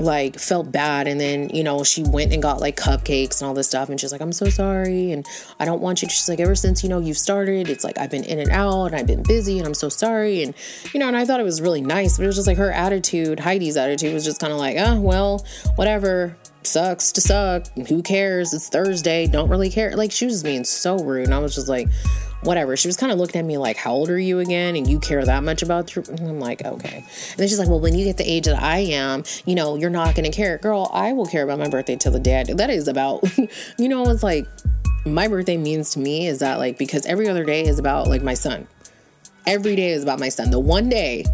[0.00, 3.54] like felt bad and then you know she went and got like cupcakes and all
[3.54, 5.26] this stuff and she's like i'm so sorry and
[5.60, 8.10] i don't want you she's like ever since you know you've started it's like i've
[8.10, 10.54] been in and out and i've been busy and i'm so sorry and
[10.94, 12.72] you know and i thought it was really nice but it was just like her
[12.72, 15.44] attitude heidi's attitude was just kind of like oh well
[15.76, 17.66] whatever sucks to suck.
[17.88, 18.52] Who cares?
[18.52, 19.26] It's Thursday.
[19.26, 19.96] Don't really care.
[19.96, 21.26] Like she was being so rude.
[21.26, 21.88] And I was just like,
[22.42, 22.76] whatever.
[22.76, 24.76] She was kind of looking at me like, how old are you again?
[24.76, 25.94] And you care that much about.
[25.96, 26.98] And I'm like, okay.
[26.98, 29.76] And then she's like, well, when you get the age that I am, you know,
[29.76, 30.58] you're not to care.
[30.58, 32.54] Girl, I will care about my birthday till the day I do.
[32.54, 33.24] That is about,
[33.78, 34.46] you know, it's like
[35.06, 38.22] my birthday means to me is that like, because every other day is about like
[38.22, 38.66] my son.
[39.46, 40.50] Every day is about my son.
[40.50, 41.24] The one day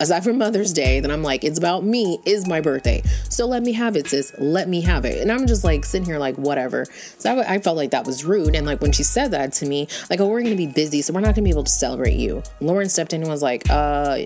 [0.00, 3.02] aside from Mother's Day, then I'm like, it's about me, is my birthday.
[3.28, 4.32] So let me have it, sis.
[4.38, 5.20] Let me have it.
[5.20, 6.86] And I'm just like sitting here, like, whatever.
[7.18, 8.56] So I, I felt like that was rude.
[8.56, 11.02] And like when she said that to me, like, oh, we're going to be busy,
[11.02, 12.42] so we're not going to be able to celebrate you.
[12.60, 14.20] Lauren stepped in and was like, uh,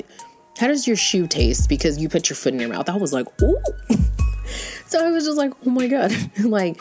[0.59, 1.68] how does your shoe taste?
[1.68, 2.89] Because you put your foot in your mouth.
[2.89, 3.59] I was like, ooh.
[4.87, 6.12] so I was just like, oh my God.
[6.45, 6.81] like,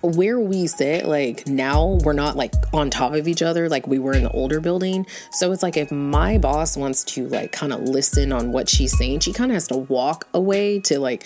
[0.00, 3.98] where we sit, like now we're not like on top of each other like we
[3.98, 5.06] were in the older building.
[5.32, 8.96] So it's like if my boss wants to like kind of listen on what she's
[8.96, 11.24] saying, she kind of has to walk away to like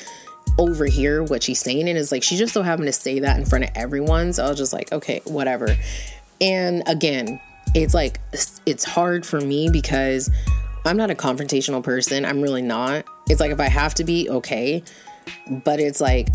[0.58, 1.88] overhear what she's saying.
[1.88, 4.32] And it's like she just so happened to say that in front of everyone.
[4.32, 5.76] So I was just like, okay, whatever.
[6.40, 7.40] And again,
[7.74, 8.20] it's like
[8.66, 10.30] it's hard for me because
[10.84, 12.24] I'm not a confrontational person.
[12.24, 13.04] I'm really not.
[13.28, 14.82] It's like if I have to be, okay.
[15.64, 16.28] But it's like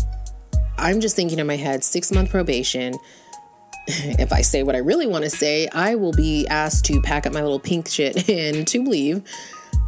[0.78, 2.94] I'm just thinking in my head six month probation.
[3.86, 7.26] if I say what I really want to say, I will be asked to pack
[7.26, 9.22] up my little pink shit and to leave.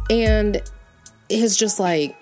[0.09, 0.61] And
[1.29, 2.15] it's just like,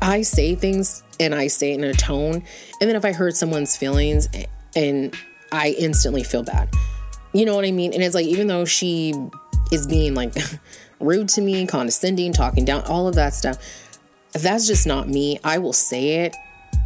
[0.00, 2.42] I say things and I say it in a tone.
[2.80, 4.28] And then if I hurt someone's feelings
[4.74, 5.14] and
[5.52, 6.68] I instantly feel bad.
[7.32, 7.92] You know what I mean?
[7.92, 9.14] And it's like, even though she
[9.70, 10.34] is being like
[11.00, 13.58] rude to me, condescending, talking down, all of that stuff,
[14.32, 15.38] that's just not me.
[15.44, 16.36] I will say it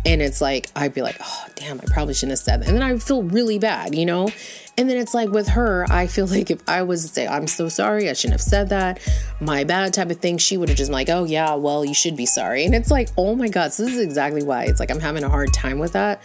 [0.04, 2.68] and it's like, I'd be like, oh, damn, I probably shouldn't have said that.
[2.68, 4.28] And then I feel really bad, you know?
[4.76, 7.46] And then it's like with her, I feel like if I was to say, I'm
[7.46, 9.00] so sorry, I shouldn't have said that,
[9.40, 11.94] my bad type of thing, she would have just been like, oh, yeah, well, you
[11.94, 12.64] should be sorry.
[12.64, 15.22] And it's like, oh my God, so this is exactly why it's like I'm having
[15.22, 16.20] a hard time with that.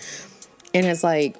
[0.73, 1.38] And it's like,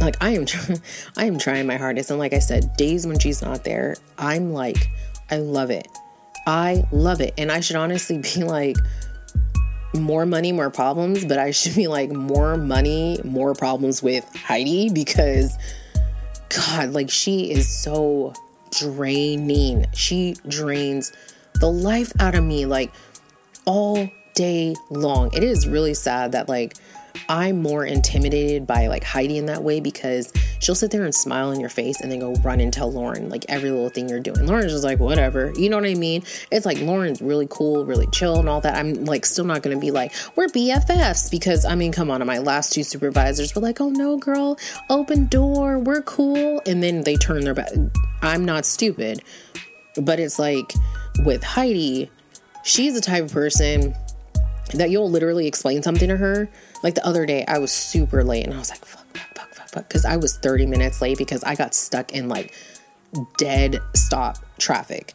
[0.00, 0.46] like I am,
[1.16, 2.10] I am trying my hardest.
[2.10, 4.88] And like I said, days when she's not there, I'm like,
[5.30, 5.86] I love it.
[6.46, 7.34] I love it.
[7.38, 8.76] And I should honestly be like,
[9.94, 14.90] more money, more problems, but I should be like more money, more problems with Heidi
[14.90, 15.56] because
[16.48, 18.32] God, like she is so
[18.78, 19.86] draining.
[19.92, 21.12] She drains
[21.54, 22.92] the life out of me like
[23.64, 25.32] all day long.
[25.34, 26.74] It is really sad that like
[27.28, 31.50] I'm more intimidated by like Heidi in that way because she'll sit there and smile
[31.50, 34.20] in your face and then go run and tell Lauren like every little thing you're
[34.20, 34.46] doing.
[34.46, 35.52] Lauren's just like, whatever.
[35.56, 36.22] You know what I mean?
[36.52, 38.76] It's like Lauren's really cool, really chill and all that.
[38.76, 42.38] I'm like still not gonna be like, we're BFFs because I mean, come on, my
[42.38, 44.58] last two supervisors were like, oh no, girl,
[44.88, 46.62] open door, we're cool.
[46.66, 47.70] And then they turn their back.
[48.22, 49.22] I'm not stupid.
[50.00, 50.72] But it's like
[51.24, 52.10] with Heidi,
[52.62, 53.94] she's the type of person
[54.74, 56.48] that you'll literally explain something to her.
[56.82, 58.84] Like the other day, I was super late and I was like,
[59.74, 62.54] Because I was 30 minutes late because I got stuck in like
[63.38, 65.12] dead stop traffic.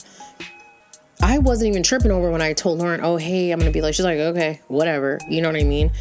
[1.21, 3.81] I wasn't even tripping over when I told Lauren, oh, hey, I'm going to be
[3.81, 5.19] like, she's like, okay, whatever.
[5.29, 5.91] You know what I mean?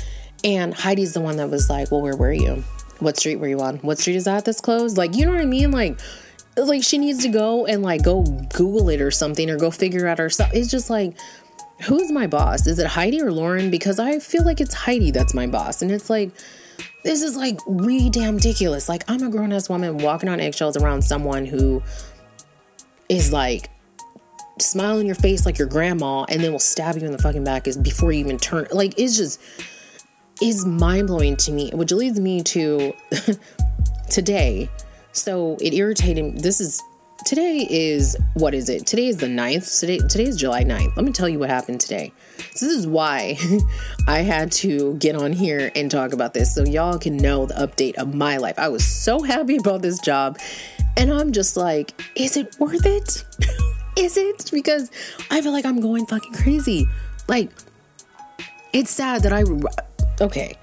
[0.45, 2.63] And Heidi's the one that was like, well, where were you?
[2.99, 3.77] What street were you on?
[3.79, 4.97] What street is that that's closed?
[4.97, 5.71] Like, you know what I mean?
[5.71, 5.99] Like,
[6.57, 10.07] like she needs to go and like go Google it or something or go figure
[10.07, 10.51] out herself.
[10.53, 11.17] It's just like,
[11.83, 12.67] who's my boss?
[12.67, 13.71] Is it Heidi or Lauren?
[13.71, 15.83] Because I feel like it's Heidi that's my boss.
[15.83, 16.31] And it's like,
[17.05, 18.89] this is like really damn ridiculous.
[18.89, 21.83] Like, I'm a grown ass woman walking on eggshells around someone who
[23.09, 23.71] is like
[24.59, 27.69] smiling your face like your grandma and then will stab you in the fucking back
[27.69, 28.67] is before you even turn.
[28.73, 29.41] Like, it's just,
[30.43, 32.95] is mind blowing to me, which leads me to
[34.11, 34.71] today.
[35.13, 36.25] So it irritated.
[36.25, 36.41] me.
[36.41, 36.83] This is
[37.25, 38.87] today is what is it?
[38.87, 39.81] Today is the 9th.
[39.81, 40.97] Today today is July 9th.
[40.97, 42.13] Let me tell you what happened today.
[42.37, 43.39] This is why
[44.09, 47.55] I had to get on here and talk about this so y'all can know the
[47.55, 48.59] update of my life.
[48.59, 50.39] I was so happy about this job
[50.97, 53.25] and I'm just like, is it worth it?
[53.97, 54.51] is it?
[54.53, 54.91] Because
[55.31, 56.89] I feel like I'm going fucking crazy.
[57.29, 57.51] Like
[58.73, 59.45] it's sad that I
[60.21, 60.57] okay.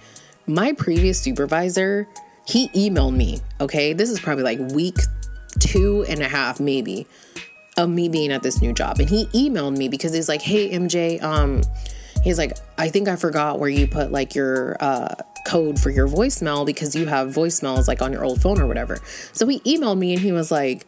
[0.47, 2.08] My previous supervisor,
[2.45, 3.93] he emailed me, okay?
[3.93, 4.97] This is probably like week
[5.60, 7.08] two and a half maybe
[7.78, 8.99] of me being at this new job.
[8.99, 11.62] And he emailed me because he's like hey mj um
[12.24, 15.16] he's like i think i forgot where you put like your uh
[15.47, 18.99] code for your voicemail because you have voicemails like on your old phone or whatever.
[19.34, 20.86] So he emailed me and he was like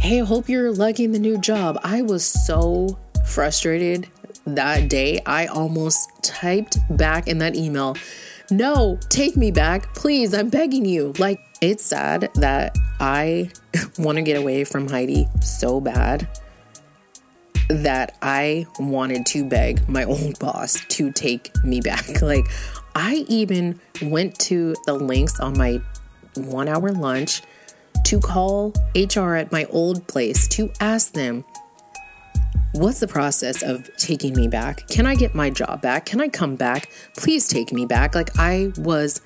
[0.00, 1.78] hey hope you're liking the new job.
[1.82, 4.08] I was so frustrated
[4.46, 5.20] that day.
[5.26, 7.96] I almost typed back in that email
[8.50, 11.12] no take me back please i'm begging you.
[11.18, 13.50] Like it's sad that I
[13.98, 16.28] want to get away from Heidi so bad
[17.68, 22.04] that I wanted to beg my old boss to take me back.
[22.22, 22.44] Like,
[22.94, 25.80] I even went to the links on my
[26.34, 27.42] one hour lunch
[28.04, 31.44] to call HR at my old place to ask them,
[32.72, 34.86] What's the process of taking me back?
[34.86, 36.06] Can I get my job back?
[36.06, 36.88] Can I come back?
[37.16, 38.14] Please take me back.
[38.14, 39.20] Like, I was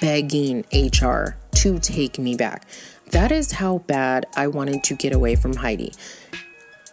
[0.00, 2.66] begging HR to take me back.
[3.10, 5.92] That is how bad I wanted to get away from Heidi.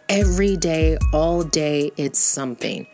[0.08, 2.86] Every day, all day, it's something.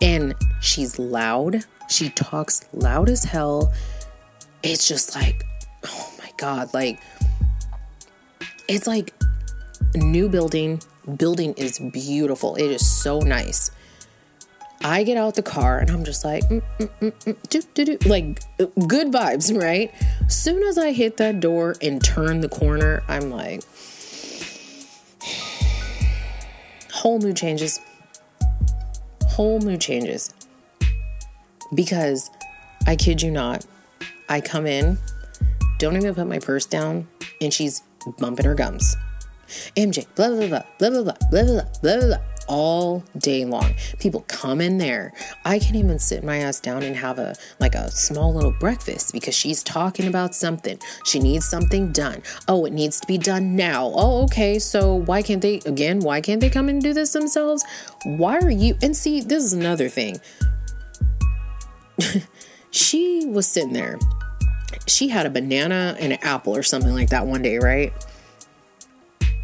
[0.00, 1.64] And she's loud.
[1.88, 3.72] She talks loud as hell.
[4.62, 5.44] It's just like,
[5.84, 6.74] oh my God.
[6.74, 7.00] Like,
[8.68, 9.14] it's like
[9.94, 10.82] new building.
[11.16, 12.56] Building is beautiful.
[12.56, 13.70] It is so nice.
[14.82, 18.40] I get out the car and I'm just like, mm, mm, mm, mm like
[18.88, 19.92] good vibes, right?
[20.28, 23.62] Soon as I hit that door and turn the corner, I'm like,
[26.92, 27.80] whole mood changes.
[29.28, 30.32] Whole mood changes.
[31.74, 32.30] Because
[32.86, 33.66] I kid you not,
[34.28, 34.98] I come in,
[35.78, 37.08] don't even put my purse down,
[37.40, 37.82] and she's
[38.18, 38.96] bumping her gums.
[39.76, 43.74] MJ, blah, blah, blah, blah, blah, blah, blah, blah, blah, blah, blah all day long.
[43.98, 45.12] People come in there.
[45.44, 49.12] I can't even sit my ass down and have a like a small little breakfast
[49.12, 50.78] because she's talking about something.
[51.04, 52.22] She needs something done.
[52.48, 53.92] Oh, it needs to be done now.
[53.94, 54.58] Oh, okay.
[54.58, 57.64] So why can't they again, why can't they come and do this themselves?
[58.04, 60.20] Why are you and see, this is another thing.
[62.70, 63.98] she was sitting there.
[64.86, 67.92] She had a banana and an apple or something like that one day, right?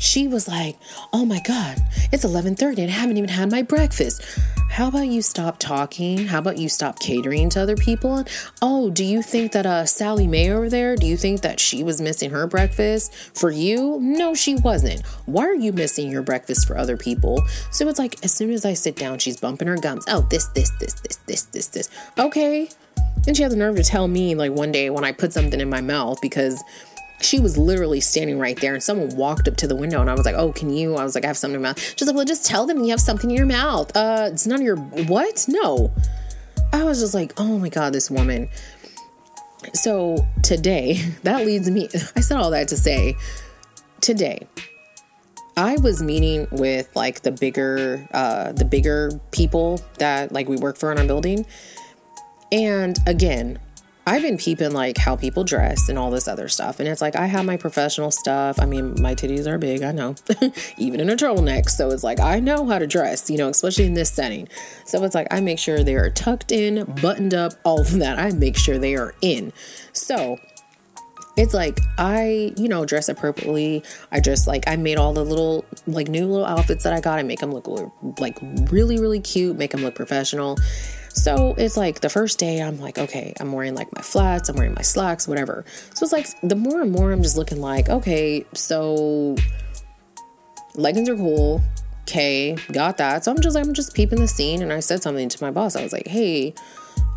[0.02, 0.76] She was like,
[1.12, 1.80] "Oh my god,
[2.10, 4.20] it's 11:30 and I haven't even had my breakfast.
[4.68, 6.26] How about you stop talking?
[6.26, 8.24] How about you stop catering to other people?
[8.60, 11.84] Oh, do you think that uh Sally Mae over there, do you think that she
[11.84, 13.98] was missing her breakfast for you?
[14.00, 15.06] No, she wasn't.
[15.26, 17.40] Why are you missing your breakfast for other people?"
[17.70, 20.04] So it's like as soon as I sit down, she's bumping her gums.
[20.08, 21.88] Oh, this this this this this this this.
[22.18, 22.68] Okay.
[23.28, 25.60] And she had the nerve to tell me like one day when I put something
[25.60, 26.60] in my mouth because
[27.24, 30.14] she was literally standing right there and someone walked up to the window and I
[30.14, 30.96] was like, Oh, can you?
[30.96, 31.94] I was like, I have something in my mouth.
[31.96, 33.94] She's like, Well, just tell them you have something in your mouth.
[33.96, 35.44] Uh, it's none of your what?
[35.48, 35.92] No.
[36.72, 38.48] I was just like, Oh my God, this woman.
[39.74, 43.16] So today, that leads me, I said all that to say,
[44.00, 44.46] today,
[45.56, 50.78] I was meeting with like the bigger, uh, the bigger people that like we work
[50.78, 51.46] for in our building.
[52.50, 53.58] And again,
[54.04, 56.80] I've been peeping like how people dress and all this other stuff.
[56.80, 58.58] And it's like I have my professional stuff.
[58.60, 60.16] I mean, my titties are big, I know,
[60.76, 61.70] even in a turtleneck.
[61.70, 64.48] So it's like I know how to dress, you know, especially in this setting.
[64.86, 68.18] So it's like I make sure they are tucked in, buttoned up, all of that.
[68.18, 69.52] I make sure they are in.
[69.92, 70.36] So
[71.36, 73.84] it's like I, you know, dress appropriately.
[74.10, 77.20] I just like I made all the little like new little outfits that I got.
[77.20, 77.68] I make them look
[78.18, 78.36] like
[78.70, 80.58] really really cute, make them look professional.
[81.14, 84.56] So it's like the first day, I'm like, okay, I'm wearing like my flats, I'm
[84.56, 85.64] wearing my slacks, whatever.
[85.94, 89.36] So it's like the more and more I'm just looking like, okay, so
[90.74, 91.60] leggings are cool.
[92.02, 93.24] Okay, got that.
[93.24, 95.76] So I'm just I'm just peeping the scene and I said something to my boss.
[95.76, 96.54] I was like, hey,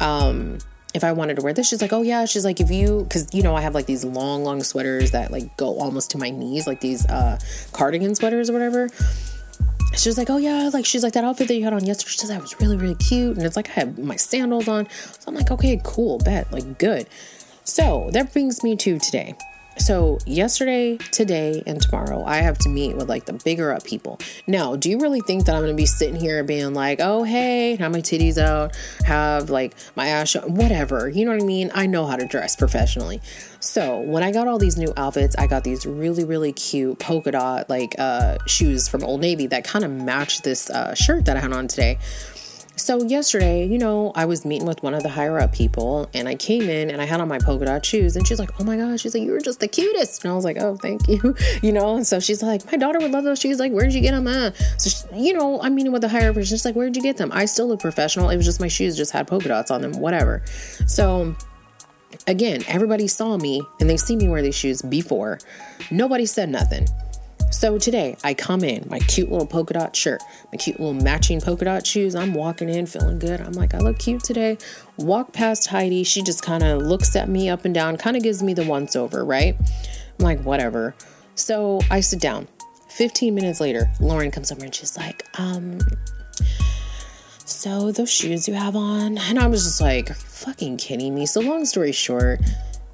[0.01, 0.59] um,
[0.93, 2.25] if I wanted to wear this, she's like, oh yeah.
[2.25, 5.31] She's like, if you, because you know, I have like these long, long sweaters that
[5.31, 7.39] like go almost to my knees, like these uh
[7.71, 8.89] cardigan sweaters or whatever
[9.93, 12.11] she was like, oh yeah, like she's like that outfit that you had on yesterday.
[12.11, 14.87] She that was really really cute, and it's like I had my sandals on.
[14.89, 17.07] So I'm like, okay, cool, bet, like good.
[17.63, 19.35] So that brings me to today.
[19.77, 24.19] So, yesterday, today, and tomorrow, I have to meet with like the bigger up people.
[24.47, 27.75] Now, do you really think that I'm gonna be sitting here being like, oh, hey,
[27.75, 31.09] have my titties out, have like my ass, show, whatever?
[31.09, 31.71] You know what I mean?
[31.73, 33.21] I know how to dress professionally.
[33.59, 37.31] So, when I got all these new outfits, I got these really, really cute polka
[37.31, 41.35] dot like uh, shoes from Old Navy that kind of match this uh, shirt that
[41.35, 41.99] I had on today.
[42.77, 46.27] So yesterday, you know, I was meeting with one of the higher up people and
[46.27, 48.63] I came in and I had on my polka dot shoes and she's like, "Oh
[48.63, 51.07] my gosh," she's like, "You were just the cutest." And I was like, "Oh, thank
[51.07, 53.59] you." You know, and so she's like, "My daughter would love those shoes.
[53.59, 54.51] Like, where'd you get them?" Uh?
[54.77, 56.57] So she, you know, I'm meeting with the higher person.
[56.57, 58.29] She's like, "Where'd you get them?" I still look professional.
[58.29, 60.43] It was just my shoes just had polka dots on them, whatever.
[60.85, 61.35] So
[62.27, 65.39] again, everybody saw me and they see me wear these shoes before.
[65.91, 66.87] Nobody said nothing.
[67.51, 70.21] So today I come in, my cute little polka dot shirt,
[70.51, 72.13] my cute little matching polka dot shoes.
[72.13, 73.39] I'm walking in feeling good.
[73.41, 74.57] I'm like, I look cute today.
[74.97, 76.03] Walk past Heidi.
[76.03, 78.65] She just kind of looks at me up and down, kind of gives me the
[78.65, 79.55] once over, right?
[80.19, 80.95] I'm like, whatever.
[81.35, 82.47] So I sit down.
[82.89, 85.79] 15 minutes later, Lauren comes over and she's like, um,
[87.45, 89.17] so those shoes you have on?
[89.17, 91.25] And I was just like, fucking kidding me?
[91.25, 92.39] So long story short,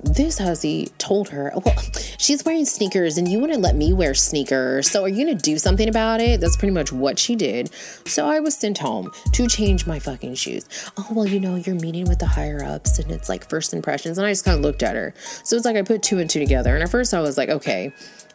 [0.03, 1.75] this hussy told her, oh, well,
[2.17, 4.89] she's wearing sneakers and you wouldn't let me wear sneakers.
[4.89, 6.41] So are you going to do something about it?
[6.41, 7.73] That's pretty much what she did.
[8.05, 10.67] So I was sent home to change my fucking shoes.
[10.97, 14.17] Oh, well, you know, you're meeting with the higher ups and it's like first impressions.
[14.17, 15.13] And I just kind of looked at her.
[15.43, 16.73] So it's like I put two and two together.
[16.73, 17.93] And at first I was like, okay,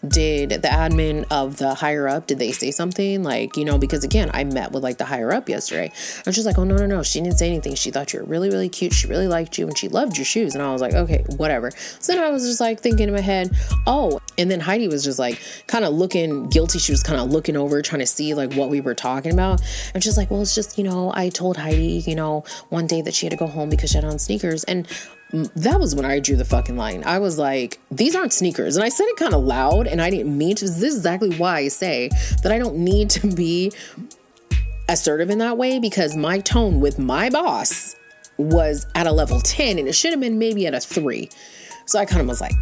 [0.09, 3.22] did the admin of the higher up did they say something?
[3.22, 5.92] Like you know because again i met with like the higher up yesterday.
[5.92, 7.74] I was just like oh no no no she didn't say anything.
[7.74, 8.92] She thought you were really really cute.
[8.92, 10.54] She really liked you and she loved your shoes.
[10.54, 11.70] And i was like okay whatever.
[12.00, 13.50] So then i was just like thinking in my head
[13.86, 16.78] oh and then heidi was just like kind of looking guilty.
[16.78, 19.61] She was kind of looking over trying to see like what we were talking about.
[19.94, 23.02] And she's like well it's just you know i told heidi you know one day
[23.02, 24.64] that she had to go home because she had on sneakers.
[24.64, 24.86] And
[25.33, 27.03] that was when I drew the fucking line.
[27.05, 28.77] I was like, these aren't sneakers.
[28.77, 30.64] And I said it kind of loud and I didn't mean to.
[30.64, 32.11] This is exactly why I say
[32.43, 33.72] that I don't need to be
[34.89, 37.97] assertive in that way because my tone with my boss
[38.39, 41.29] was at a level 10 and it should have been maybe at a three.
[41.87, 42.55] So I kind of was like,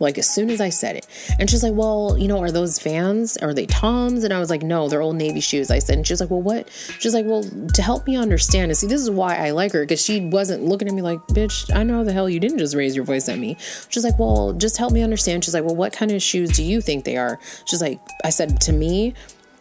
[0.00, 1.06] like as soon as I said it.
[1.38, 3.36] And she's like, Well, you know, are those Vans?
[3.36, 4.24] Are they Toms?
[4.24, 5.70] And I was like, No, they're old Navy shoes.
[5.70, 6.70] I said, and she's like, Well, what?
[6.98, 9.82] She's like, Well, to help me understand and see, this is why I like her,
[9.82, 12.74] because she wasn't looking at me like, Bitch, I know the hell you didn't just
[12.74, 13.56] raise your voice at me.
[13.88, 15.44] She's like, Well, just help me understand.
[15.44, 17.38] She's like, Well, what kind of shoes do you think they are?
[17.66, 19.14] She's like, I said, To me,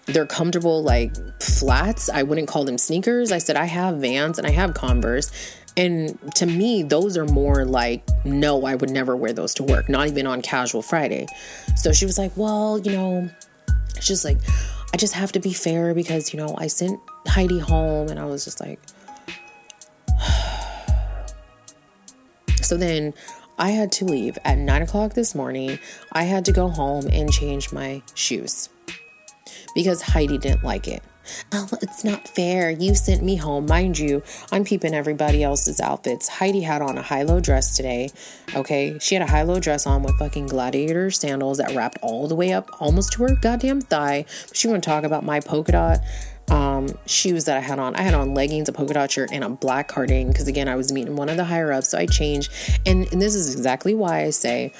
[0.05, 2.09] they're comfortable like flats.
[2.09, 3.31] I wouldn't call them sneakers.
[3.31, 5.31] I said I have Vans and I have Converse
[5.75, 9.89] and to me, those are more like, no, I would never wear those to work,
[9.89, 11.27] not even on casual Friday.
[11.75, 13.29] So she was like, well, you know,
[13.99, 14.37] she's like,
[14.93, 18.25] I just have to be fair because, you know, I sent Heidi home and I
[18.25, 18.79] was just like,
[22.61, 23.13] so then
[23.57, 25.79] I had to leave at nine o'clock this morning.
[26.11, 28.69] I had to go home and change my shoes
[29.73, 31.01] because Heidi didn't like it.
[31.51, 32.69] Oh, it's not fair.
[32.69, 33.65] You sent me home.
[33.65, 36.27] Mind you, I'm peeping everybody else's outfits.
[36.27, 38.11] Heidi had on a high low dress today.
[38.55, 38.97] Okay.
[38.99, 42.35] She had a high low dress on with fucking gladiator sandals that wrapped all the
[42.35, 44.25] way up almost to her goddamn thigh.
[44.53, 45.99] She want to talk about my polka dot
[46.49, 47.95] um, shoes that I had on.
[47.95, 50.75] I had on leggings, a polka dot shirt, and a black cardigan because again, I
[50.75, 52.51] was meeting one of the higher ups, so I changed.
[52.85, 54.73] And, and this is exactly why I say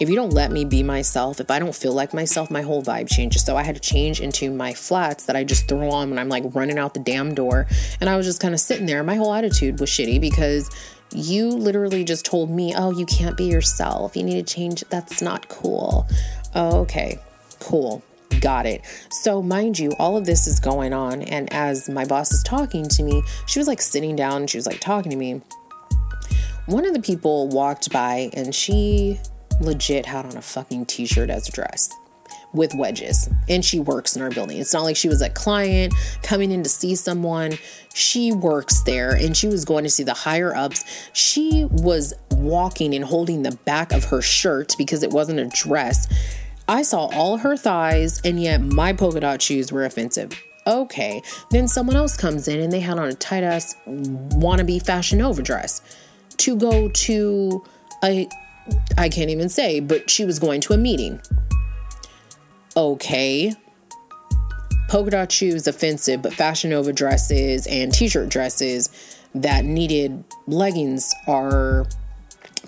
[0.00, 2.82] if you don't let me be myself, if I don't feel like myself, my whole
[2.82, 3.44] vibe changes.
[3.44, 6.28] So I had to change into my flats that I just throw on when I'm
[6.28, 7.66] like running out the damn door.
[8.00, 9.02] And I was just kind of sitting there.
[9.02, 10.70] My whole attitude was shitty because
[11.12, 14.16] you literally just told me, oh, you can't be yourself.
[14.16, 14.84] You need to change.
[14.90, 16.06] That's not cool.
[16.54, 17.18] Okay,
[17.60, 18.02] cool.
[18.40, 18.82] Got it.
[19.10, 21.22] So, mind you, all of this is going on.
[21.22, 24.58] And as my boss is talking to me, she was like sitting down and she
[24.58, 25.40] was like talking to me
[26.66, 29.18] one of the people walked by and she
[29.60, 31.90] legit had on a fucking t shirt as a dress
[32.52, 34.58] with wedges and she works in our building.
[34.58, 37.58] It's not like she was a client coming in to see someone.
[37.94, 40.84] She works there and she was going to see the higher ups.
[41.12, 46.08] She was walking and holding the back of her shirt because it wasn't a dress.
[46.68, 50.32] I saw all her thighs and yet my polka dot shoes were offensive.
[50.66, 55.18] Okay, then someone else comes in and they had on a tight ass wannabe fashion
[55.18, 55.80] Nova dress
[56.38, 57.64] to go to
[58.02, 58.28] a
[58.98, 61.20] I can't even say, but she was going to a meeting
[62.76, 63.54] okay.
[64.88, 71.12] Polka dot shoes offensive, but Fashion Nova dresses and t shirt dresses that needed leggings
[71.26, 71.86] are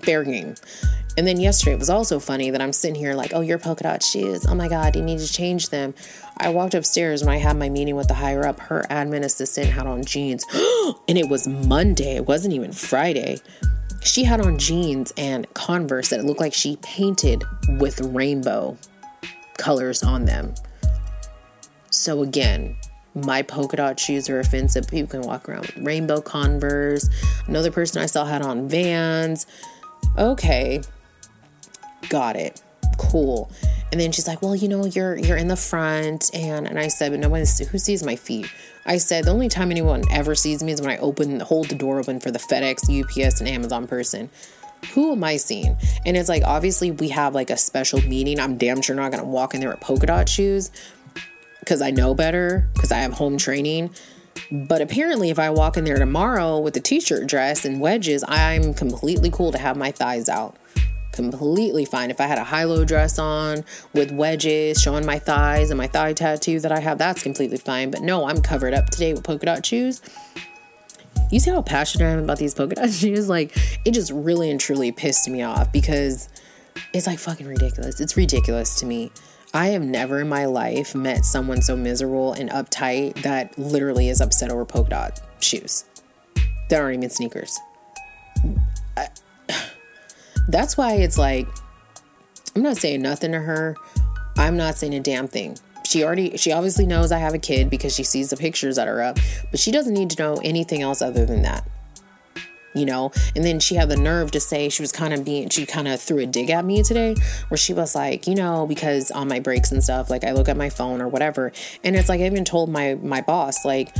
[0.02, 0.54] fair game.
[1.16, 3.84] And then yesterday it was also funny that I'm sitting here like, oh, your polka
[3.84, 4.46] dot shoes.
[4.46, 5.94] Oh my God, you need to change them.
[6.38, 8.60] I walked upstairs when I had my meeting with the higher up.
[8.60, 10.44] Her admin assistant had on jeans,
[11.08, 12.16] and it was Monday.
[12.16, 13.38] It wasn't even Friday.
[14.02, 17.44] She had on jeans and Converse that looked like she painted
[17.78, 18.76] with rainbow
[19.58, 20.54] colors on them.
[21.90, 22.76] So again,
[23.14, 24.86] my polka dot shoes are offensive.
[24.88, 27.08] People can walk around with rainbow Converse.
[27.46, 29.46] Another person I saw had on Vans.
[30.16, 30.82] Okay,
[32.08, 32.62] got it.
[32.98, 33.50] Cool.
[33.90, 36.88] And then she's like, "Well, you know, you're you're in the front," and and I
[36.88, 38.48] said, "But nobody who sees my feet."
[38.88, 41.76] I said, "The only time anyone ever sees me is when I open hold the
[41.76, 44.30] door open for the FedEx, UPS, and Amazon person."
[44.94, 45.76] who am I seeing?
[46.06, 48.40] And it's like, obviously, we have like a special meeting.
[48.40, 50.70] I'm damn sure not going to walk in there with polka dot shoes
[51.60, 53.90] because I know better, because I have home training.
[54.50, 58.24] But apparently, if I walk in there tomorrow with a t shirt dress and wedges,
[58.26, 60.56] I'm completely cool to have my thighs out.
[61.18, 62.12] Completely fine.
[62.12, 65.88] If I had a high low dress on with wedges showing my thighs and my
[65.88, 67.90] thigh tattoo that I have, that's completely fine.
[67.90, 70.00] But no, I'm covered up today with polka dot shoes
[71.30, 73.28] you see how passionate I am about these polka dot shoes?
[73.28, 76.28] Like, it just really and truly pissed me off because
[76.92, 78.00] it's like fucking ridiculous.
[78.00, 79.10] It's ridiculous to me.
[79.52, 84.20] I have never in my life met someone so miserable and uptight that literally is
[84.20, 85.84] upset over polka dot shoes
[86.70, 87.58] that aren't even sneakers.
[88.96, 89.08] I,
[90.48, 91.46] that's why it's like,
[92.56, 93.76] I'm not saying nothing to her.
[94.36, 95.56] I'm not saying a damn thing
[95.88, 98.88] she already she obviously knows I have a kid because she sees the pictures that
[98.88, 99.18] are up,
[99.50, 101.66] but she doesn't need to know anything else other than that.
[102.74, 105.48] You know, and then she had the nerve to say she was kind of being
[105.48, 107.16] she kind of threw a dig at me today
[107.48, 110.48] where she was like, you know, because on my breaks and stuff, like I look
[110.48, 111.50] at my phone or whatever,
[111.82, 113.96] and it's like I even told my my boss like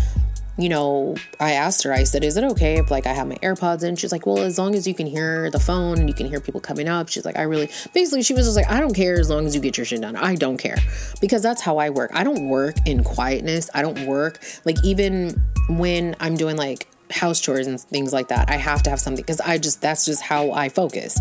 [0.58, 3.36] you know, I asked her, I said, is it okay if like I have my
[3.36, 3.94] AirPods in?
[3.94, 6.40] She's like, well, as long as you can hear the phone and you can hear
[6.40, 7.08] people coming up.
[7.08, 9.54] She's like, I really, basically, she was just like, I don't care as long as
[9.54, 10.16] you get your shit done.
[10.16, 10.78] I don't care
[11.20, 12.10] because that's how I work.
[12.12, 13.70] I don't work in quietness.
[13.72, 18.50] I don't work like even when I'm doing like house chores and things like that.
[18.50, 21.18] I have to have something because I just, that's just how I focus.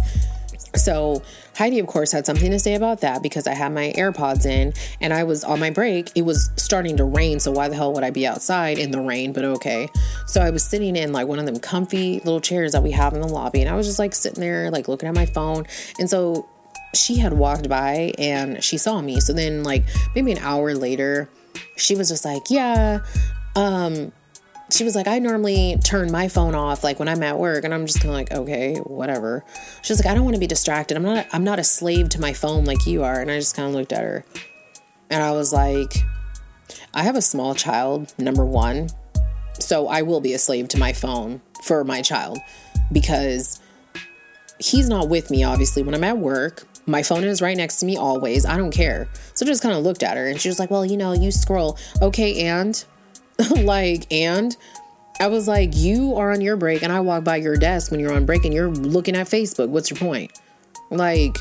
[0.75, 1.21] So
[1.57, 4.73] Heidi, of course, had something to say about that because I had my AirPods in
[5.01, 6.11] and I was on my break.
[6.13, 9.01] It was starting to rain, so why the hell would I be outside in the
[9.01, 9.33] rain?
[9.33, 9.89] But okay.
[10.27, 13.13] So I was sitting in like one of them comfy little chairs that we have
[13.13, 15.65] in the lobby, and I was just like sitting there, like looking at my phone.
[15.97, 16.47] And so
[16.93, 19.19] she had walked by and she saw me.
[19.19, 19.83] So then, like
[20.13, 21.27] maybe an hour later,
[21.75, 22.99] she was just like, Yeah,
[23.55, 24.11] um,
[24.69, 27.73] she was like, I normally turn my phone off like when I'm at work, and
[27.73, 29.45] I'm just kind of like, okay, whatever.
[29.81, 30.97] She's like, I don't want to be distracted.
[30.97, 31.27] I'm not.
[31.31, 33.19] I'm not a slave to my phone like you are.
[33.19, 34.25] And I just kind of looked at her,
[35.09, 36.03] and I was like,
[36.93, 38.13] I have a small child.
[38.17, 38.89] Number one,
[39.59, 42.39] so I will be a slave to my phone for my child
[42.91, 43.61] because
[44.59, 45.43] he's not with me.
[45.43, 48.45] Obviously, when I'm at work, my phone is right next to me always.
[48.45, 49.07] I don't care.
[49.33, 51.13] So I just kind of looked at her, and she was like, Well, you know,
[51.13, 51.77] you scroll.
[52.01, 52.83] Okay, and
[53.57, 54.55] like, and
[55.19, 57.99] I was like, you are on your break, and I walk by your desk when
[57.99, 59.69] you're on break and you're looking at Facebook.
[59.69, 60.31] What's your point?
[60.89, 61.37] Like,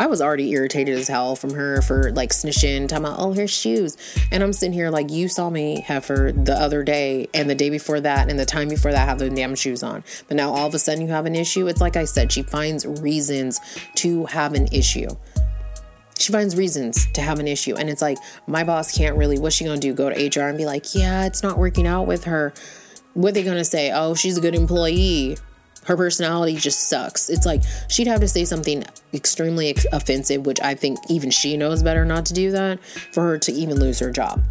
[0.00, 3.48] I was already irritated as hell from her for like snitching, talking about, oh, her
[3.48, 3.96] shoes.
[4.30, 7.54] And I'm sitting here like, you saw me have her the other day and the
[7.54, 10.04] day before that and the time before that have the damn shoes on.
[10.28, 11.66] But now all of a sudden you have an issue.
[11.66, 13.60] It's like I said, she finds reasons
[13.96, 15.08] to have an issue
[16.18, 17.76] she finds reasons to have an issue.
[17.76, 19.94] And it's like, my boss can't really, what's she gonna do?
[19.94, 22.52] Go to HR and be like, yeah, it's not working out with her.
[23.14, 23.90] What are they gonna say?
[23.92, 25.36] Oh, she's a good employee.
[25.84, 27.30] Her personality just sucks.
[27.30, 31.82] It's like she'd have to say something extremely offensive, which I think even she knows
[31.82, 34.42] better not to do that for her to even lose her job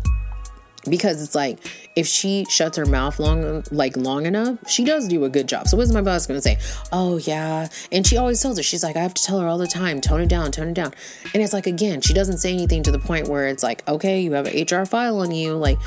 [0.87, 1.59] because it's like
[1.95, 5.67] if she shuts her mouth long like long enough she does do a good job
[5.67, 6.57] so what's my boss gonna say
[6.91, 9.57] oh yeah and she always tells her she's like i have to tell her all
[9.57, 10.93] the time tone it down tone it down
[11.33, 14.21] and it's like again she doesn't say anything to the point where it's like okay
[14.21, 15.77] you have an hr file on you like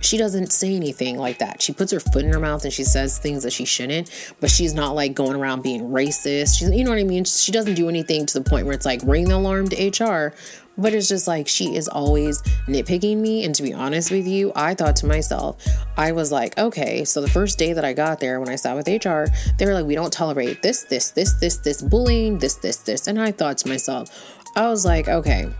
[0.00, 1.60] she doesn't say anything like that.
[1.60, 4.50] She puts her foot in her mouth and she says things that she shouldn't, but
[4.50, 6.58] she's not like going around being racist.
[6.58, 7.24] She's, you know what I mean?
[7.24, 10.34] She doesn't do anything to the point where it's like ring the alarm to HR,
[10.78, 13.44] but it's just like she is always nitpicking me.
[13.44, 15.62] And to be honest with you, I thought to myself,
[15.96, 18.76] I was like, okay, so the first day that I got there, when I sat
[18.76, 19.24] with HR,
[19.58, 23.08] they were like, we don't tolerate this, this, this, this, this bullying, this, this, this.
[23.08, 24.08] And I thought to myself,
[24.56, 25.50] I was like, okay,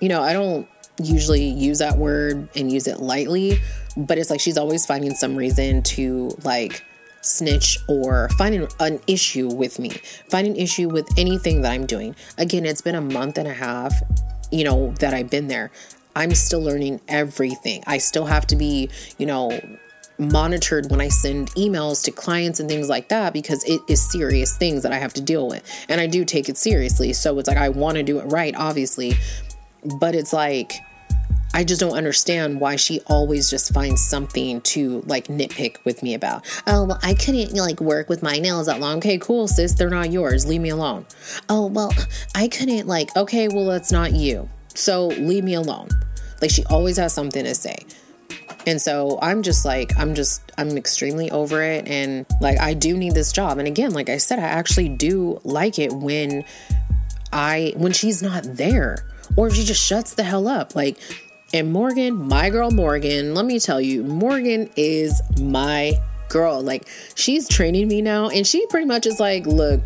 [0.00, 0.68] you know, I don't
[1.02, 3.58] usually use that word and use it lightly,
[3.96, 6.84] but it's like she's always finding some reason to like
[7.22, 9.90] snitch or find an, an, issue with me,
[10.28, 12.14] find an issue with anything that I'm doing.
[12.38, 13.94] Again, it's been a month and a half,
[14.50, 15.70] you know, that I've been there.
[16.14, 17.82] I'm still learning everything.
[17.86, 19.58] I still have to be, you know,
[20.18, 24.56] monitored when I send emails to clients and things like that because it is serious
[24.56, 25.62] things that I have to deal with.
[25.88, 27.12] And I do take it seriously.
[27.12, 29.14] So it's like I want to do it right, obviously,
[29.98, 30.74] but it's like,
[31.54, 36.14] I just don't understand why she always just finds something to like nitpick with me
[36.14, 36.46] about.
[36.66, 38.98] Oh, well, I couldn't like work with my nails that long.
[38.98, 39.74] Okay, cool, sis.
[39.74, 40.46] They're not yours.
[40.46, 41.06] Leave me alone.
[41.48, 41.92] Oh, well,
[42.34, 44.48] I couldn't like, okay, well, that's not you.
[44.74, 45.88] So leave me alone.
[46.40, 47.76] Like she always has something to say.
[48.66, 51.86] And so I'm just like, I'm just, I'm extremely over it.
[51.86, 53.58] And like, I do need this job.
[53.58, 56.44] And again, like I said, I actually do like it when
[57.32, 59.04] I, when she's not there
[59.36, 60.74] or if she just shuts the hell up.
[60.76, 60.98] Like,
[61.52, 65.92] and Morgan, my girl Morgan, let me tell you, Morgan is my
[66.28, 66.62] girl.
[66.62, 69.80] Like, she's training me now, and she pretty much is like, look,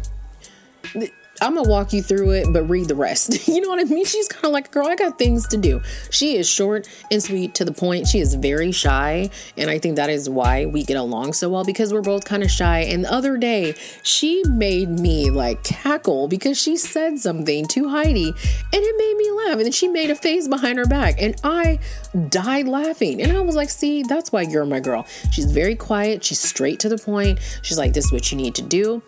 [1.41, 3.49] I'm gonna walk you through it, but read the rest.
[3.49, 4.05] you know what I mean?
[4.05, 5.83] She's kind of like, girl, I got things to do.
[6.11, 8.07] She is short and sweet to the point.
[8.07, 11.65] She is very shy, and I think that is why we get along so well
[11.65, 12.81] because we're both kind of shy.
[12.81, 18.29] And the other day, she made me like cackle because she said something to Heidi,
[18.29, 18.35] and
[18.73, 19.57] it made me laugh.
[19.57, 21.79] And then she made a face behind her back, and I
[22.29, 23.21] died laughing.
[23.21, 25.07] And I was like, see, that's why you're my girl.
[25.31, 26.25] She's very quiet.
[26.25, 27.39] She's straight to the point.
[27.63, 29.03] She's like, this is what you need to do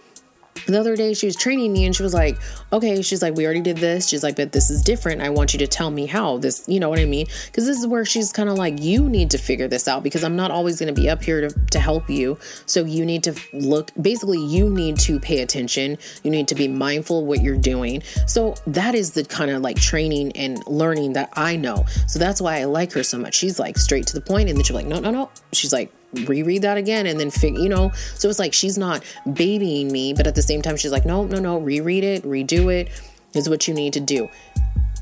[0.67, 2.39] the other day she was training me and she was like
[2.73, 4.09] okay she's like we already did this.
[4.09, 5.23] She's like but this is different.
[5.23, 7.27] I want you to tell me how this you know what i mean?
[7.47, 10.25] Because this is where she's kind of like you need to figure this out because
[10.25, 12.39] i'm not always going to be up here to, to help you.
[12.67, 15.99] So you need to look basically you need to pay attention.
[16.23, 18.03] You need to be mindful of what you're doing.
[18.27, 21.87] So that is the kind of like training and learning that i know.
[22.07, 23.35] So that's why i like her so much.
[23.35, 25.31] She's like straight to the point and then she's like no no no.
[25.53, 25.93] She's like
[26.27, 29.03] reread that again and then fig- you know so it's like she's not
[29.35, 32.73] babying me but at the same time she's like no no no reread it redo
[32.73, 32.89] it
[33.35, 34.29] is what you need to do.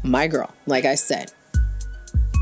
[0.02, 1.32] My girl like i said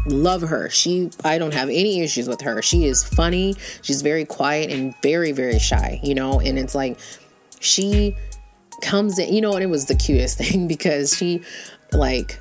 [0.07, 0.69] love her.
[0.69, 2.61] She i don't have any issues with her.
[2.63, 3.55] She is funny.
[3.83, 6.99] She's very quiet and very very shy you know and it's like
[7.61, 8.17] she
[8.83, 11.43] comes in you know and it was the cutest thing because she
[11.93, 12.41] like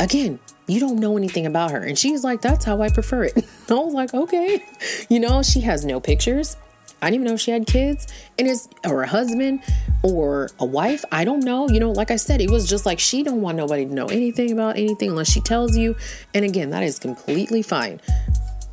[0.00, 0.38] again
[0.70, 1.78] you don't know anything about her.
[1.80, 3.36] And she's like, that's how I prefer it.
[3.70, 4.64] I was like, okay.
[5.08, 6.56] You know, she has no pictures.
[7.02, 8.06] I didn't even know she had kids
[8.38, 9.62] and it's or a husband
[10.02, 11.04] or a wife.
[11.10, 11.68] I don't know.
[11.68, 14.06] You know, like I said, it was just like she don't want nobody to know
[14.06, 15.96] anything about anything unless she tells you.
[16.34, 18.00] And again, that is completely fine.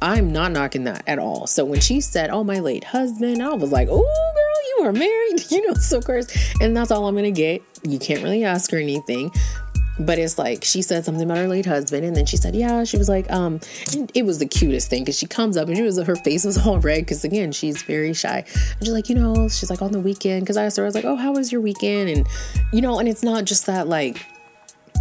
[0.02, 1.48] I'm not knocking that at all.
[1.48, 4.93] So when she said, "Oh, my late husband," I was like, "Oh, girl, you are
[4.93, 6.28] married." You know, so of course,
[6.62, 7.64] and that's all I'm gonna get.
[7.82, 9.32] You can't really ask her anything
[10.00, 12.84] but it's like she said something about her late husband and then she said yeah
[12.84, 13.60] she was like um
[14.14, 16.58] it was the cutest thing because she comes up and she was her face was
[16.66, 18.43] all red because again she's very shy.
[18.48, 20.86] And she's like you know she's like on the weekend because i asked her i
[20.86, 22.10] was like oh how was your weekend?
[22.10, 22.28] And
[22.72, 24.26] you know and it's not just that like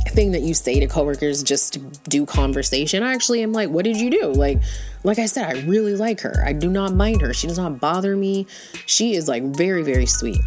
[0.08, 1.78] thing that you say to coworkers just to
[2.08, 3.02] do conversation.
[3.02, 4.28] I actually am like what did you do?
[4.28, 4.60] Like
[5.04, 6.42] like i said i really like her.
[6.44, 7.34] I do not mind her.
[7.34, 8.46] She does not bother me.
[8.86, 10.40] She is like very very sweet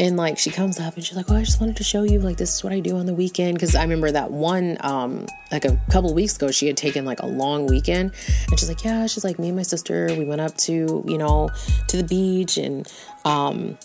[0.00, 2.18] and like she comes up and she's like, "Oh, I just wanted to show you
[2.20, 5.26] like this is what I do on the weekend." Because I remember that one um
[5.52, 8.12] like a couple weeks ago, she had taken like a long weekend,
[8.48, 11.18] and she's like, "Yeah," she's like, "Me and my sister, we went up to you
[11.18, 11.50] know
[11.88, 12.90] to the beach and
[13.24, 13.78] um."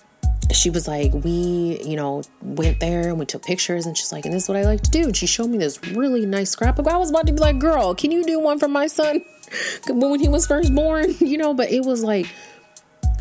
[0.53, 4.25] She was like, we, you know, went there and we took pictures, and she's like,
[4.25, 5.05] and this is what I like to do.
[5.05, 6.87] And she showed me this really nice scrapbook.
[6.87, 9.23] I was about to be like, girl, can you do one for my son
[9.89, 11.15] when he was first born?
[11.19, 12.27] You know, but it was like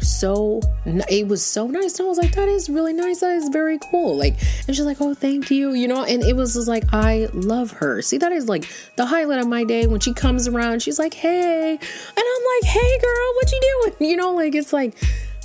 [0.01, 1.99] so it was so nice.
[1.99, 3.21] And i was like that is really nice.
[3.21, 4.17] That is very cool.
[4.17, 4.35] Like
[4.67, 6.05] and she's like oh thank you you know?
[6.05, 8.03] And it was just like i love her.
[8.03, 10.83] See that is like the highlight of my day when she comes around.
[10.83, 11.71] She's like hey.
[11.71, 11.81] And
[12.19, 13.95] i'm like hey girl what you doing?
[14.11, 14.97] You know like it's like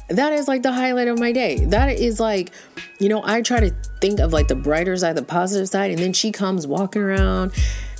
[0.10, 1.66] that is like the highlight of my day.
[1.66, 2.52] That is like
[3.00, 5.92] you know i try to think of like the brighter side the positive side.
[5.92, 7.54] And then she comes walking around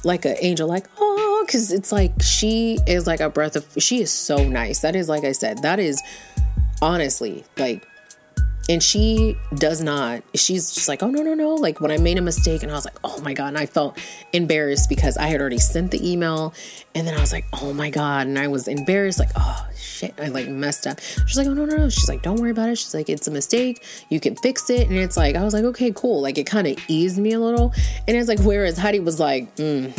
[0.04, 4.02] like an angel like oh because it's like she is like a breath of she
[4.02, 4.82] is so nice.
[4.82, 6.02] That is like i said that is
[6.82, 7.86] honestly, like
[8.70, 10.22] And she does not.
[10.36, 11.56] She's just like, oh, no, no, no.
[11.56, 13.48] Like when I made a mistake and I was like, oh my God.
[13.48, 13.98] And I felt
[14.32, 16.54] embarrassed because I had already sent the email.
[16.94, 18.28] And then I was like, oh my God.
[18.28, 21.00] And I was embarrassed, like, oh shit, I like messed up.
[21.00, 21.90] She's like, oh, no, no, no.
[21.90, 22.78] She's like, don't worry about it.
[22.78, 23.84] She's like, it's a mistake.
[24.10, 24.88] You can fix it.
[24.88, 26.22] And it's like, I was like, okay, cool.
[26.22, 27.74] Like it kind of eased me a little.
[28.08, 29.92] And it's like, whereas Heidi was like, mm,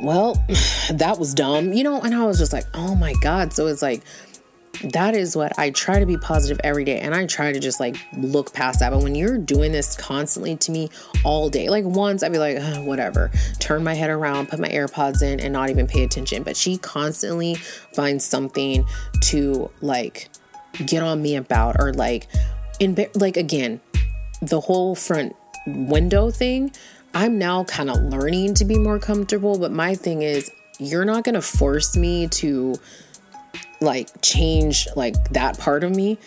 [0.00, 0.44] well,
[0.90, 2.00] that was dumb, you know?
[2.00, 3.52] And I was just like, oh my God.
[3.52, 4.02] So it's like,
[4.84, 7.80] that is what I try to be positive every day and I try to just
[7.80, 8.90] like look past that.
[8.90, 10.90] But when you're doing this constantly to me
[11.24, 15.22] all day, like once I'd be like, whatever, turn my head around, put my AirPods
[15.22, 16.42] in, and not even pay attention.
[16.42, 18.84] But she constantly finds something
[19.24, 20.28] to like
[20.84, 22.28] get on me about or like,
[22.78, 23.80] in like again,
[24.42, 25.34] the whole front
[25.66, 26.72] window thing.
[27.14, 31.24] I'm now kind of learning to be more comfortable, but my thing is, you're not
[31.24, 32.76] going to force me to
[33.80, 36.18] like change like that part of me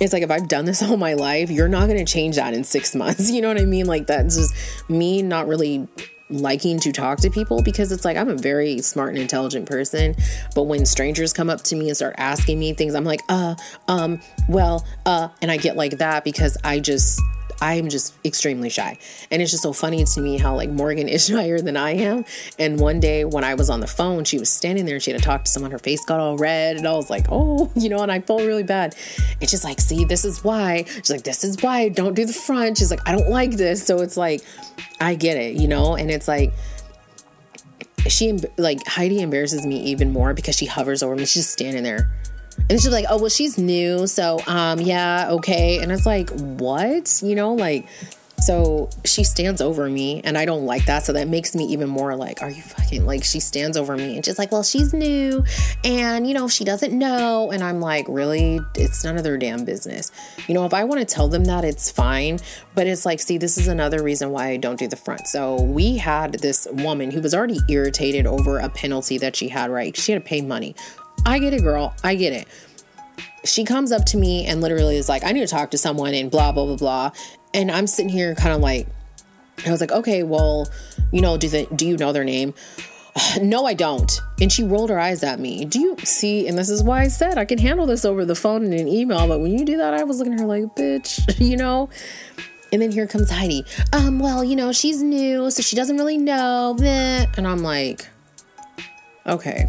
[0.00, 2.54] it's like if I've done this all my life, you're not going to change that
[2.54, 3.30] in six months.
[3.30, 3.86] You know what I mean?
[3.86, 5.86] Like that's just me not really
[6.30, 10.14] liking to talk to people because it's like I'm a very smart and intelligent person.
[10.54, 13.56] But when strangers come up to me and start asking me things, I'm like, uh,
[13.88, 17.20] um, well, uh, and I get like that because I just
[17.60, 18.98] I'm just extremely shy.
[19.30, 22.24] And it's just so funny to me how like Morgan is shyer than I am.
[22.58, 25.10] And one day when I was on the phone, she was standing there and she
[25.10, 25.70] had to talk to someone.
[25.70, 26.76] Her face got all red.
[26.76, 28.94] And I was like, oh, you know, and I felt really bad.
[29.40, 30.84] It's just like, see, this is why.
[30.84, 31.88] She's like, this is why.
[31.88, 32.78] Don't do the front.
[32.78, 33.84] She's like, I don't like this.
[33.84, 34.42] So it's like,
[35.00, 35.94] I get it, you know?
[35.96, 36.52] And it's like,
[38.08, 41.22] she like Heidi embarrasses me even more because she hovers over me.
[41.22, 42.10] She's just standing there
[42.70, 44.06] and she's like, oh, well, she's new.
[44.06, 45.80] So, um, yeah, okay.
[45.82, 47.20] And it's like, what?
[47.22, 47.88] You know, like,
[48.40, 51.04] so she stands over me and I don't like that.
[51.04, 54.16] So that makes me even more like, are you fucking like, she stands over me
[54.16, 55.44] and she's like, well, she's new
[55.84, 57.50] and, you know, she doesn't know.
[57.50, 58.60] And I'm like, really?
[58.76, 60.10] It's none of their damn business.
[60.48, 62.38] You know, if I want to tell them that, it's fine.
[62.74, 65.26] But it's like, see, this is another reason why I don't do the front.
[65.26, 69.70] So we had this woman who was already irritated over a penalty that she had,
[69.70, 69.94] right?
[69.96, 70.74] She had to pay money.
[71.26, 71.94] I get it, girl.
[72.02, 72.48] I get it.
[73.44, 76.14] She comes up to me and literally is like, I need to talk to someone
[76.14, 77.10] and blah, blah, blah, blah.
[77.54, 78.86] And I'm sitting here kind of like,
[79.66, 80.68] I was like, okay, well,
[81.12, 82.54] you know, do they, do you know their name?
[83.42, 84.20] no, I don't.
[84.40, 85.64] And she rolled her eyes at me.
[85.64, 86.46] Do you see?
[86.46, 88.88] And this is why I said I can handle this over the phone and an
[88.88, 89.26] email.
[89.26, 91.88] But when you do that, I was looking at her like, bitch, you know?
[92.72, 93.64] And then here comes Heidi.
[93.92, 96.76] Um, well, you know, she's new, so she doesn't really know.
[96.80, 98.06] And I'm like,
[99.26, 99.68] okay,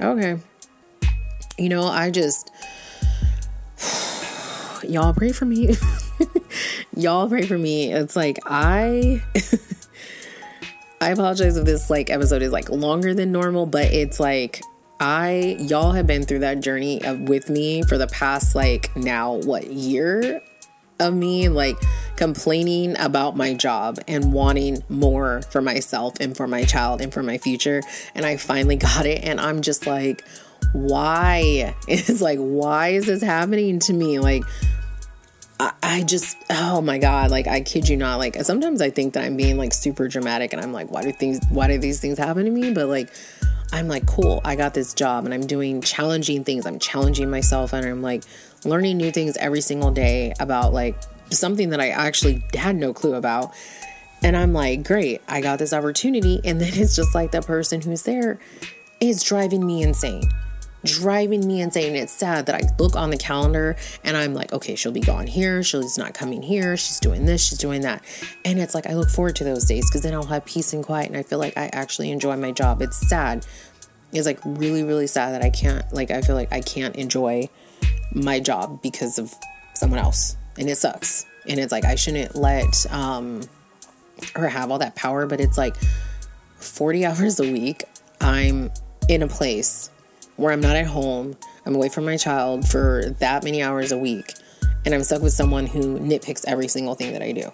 [0.00, 0.38] Okay.
[1.58, 2.50] You know, I just
[4.88, 5.74] y'all pray for me.
[6.96, 7.92] y'all pray for me.
[7.92, 9.22] It's like I
[11.00, 14.62] I apologize if this like episode is like longer than normal, but it's like
[15.00, 19.34] I y'all have been through that journey of, with me for the past like now
[19.34, 20.40] what year
[21.00, 21.76] of me like
[22.16, 27.22] complaining about my job and wanting more for myself and for my child and for
[27.22, 27.82] my future.
[28.14, 29.24] And I finally got it.
[29.24, 30.24] And I'm just like,
[30.72, 31.74] why?
[31.88, 34.18] It's like, why is this happening to me?
[34.18, 34.44] Like,
[35.82, 38.18] I, just, oh my God, like, I kid you not.
[38.18, 41.12] Like, sometimes I think that I'm being like super dramatic and I'm like, why do
[41.12, 42.72] things, why do these things happen to me?
[42.72, 43.08] But like,
[43.72, 46.66] I'm like, cool, I got this job and I'm doing challenging things.
[46.66, 48.24] I'm challenging myself and I'm like
[48.64, 50.96] learning new things every single day about like
[51.30, 53.52] something that I actually had no clue about.
[54.22, 56.40] And I'm like, great, I got this opportunity.
[56.44, 58.38] And then it's just like the person who's there
[59.00, 60.30] is driving me insane.
[60.82, 61.94] Driving me insane.
[61.94, 65.26] It's sad that I look on the calendar and I'm like, okay, she'll be gone
[65.26, 65.62] here.
[65.62, 66.76] She's not coming here.
[66.76, 67.42] She's doing this.
[67.42, 68.02] She's doing that.
[68.44, 70.84] And it's like, I look forward to those days because then I'll have peace and
[70.84, 72.82] quiet and I feel like I actually enjoy my job.
[72.82, 73.46] It's sad.
[74.12, 77.48] It's like really, really sad that I can't, like, I feel like I can't enjoy
[78.12, 79.32] my job because of
[79.74, 81.26] someone else and it sucks.
[81.46, 83.42] And it's like I shouldn't let um
[84.34, 85.76] her have all that power, but it's like
[86.58, 87.84] 40 hours a week
[88.20, 88.70] I'm
[89.08, 89.90] in a place
[90.36, 91.36] where I'm not at home.
[91.66, 94.34] I'm away from my child for that many hours a week
[94.84, 97.52] and I'm stuck with someone who nitpicks every single thing that I do.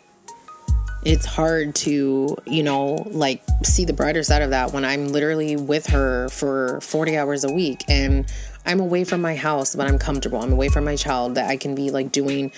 [1.05, 5.57] It's hard to, you know, like see the brighter side of that when I'm literally
[5.57, 8.31] with her for 40 hours a week and
[8.66, 10.41] I'm away from my house, but I'm comfortable.
[10.41, 12.53] I'm away from my child that I can be like doing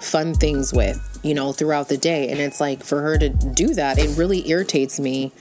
[0.00, 2.28] fun things with, you know, throughout the day.
[2.28, 5.32] And it's like for her to do that, it really irritates me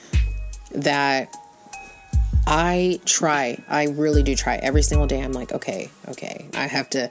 [0.74, 1.36] that
[2.48, 3.58] I try.
[3.68, 5.22] I really do try every single day.
[5.22, 6.48] I'm like, okay, okay.
[6.54, 7.10] I have to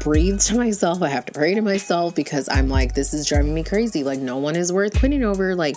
[0.00, 1.02] breathe to myself.
[1.02, 4.04] I have to pray to myself because I'm like, this is driving me crazy.
[4.04, 5.54] Like, no one is worth quitting over.
[5.54, 5.76] Like,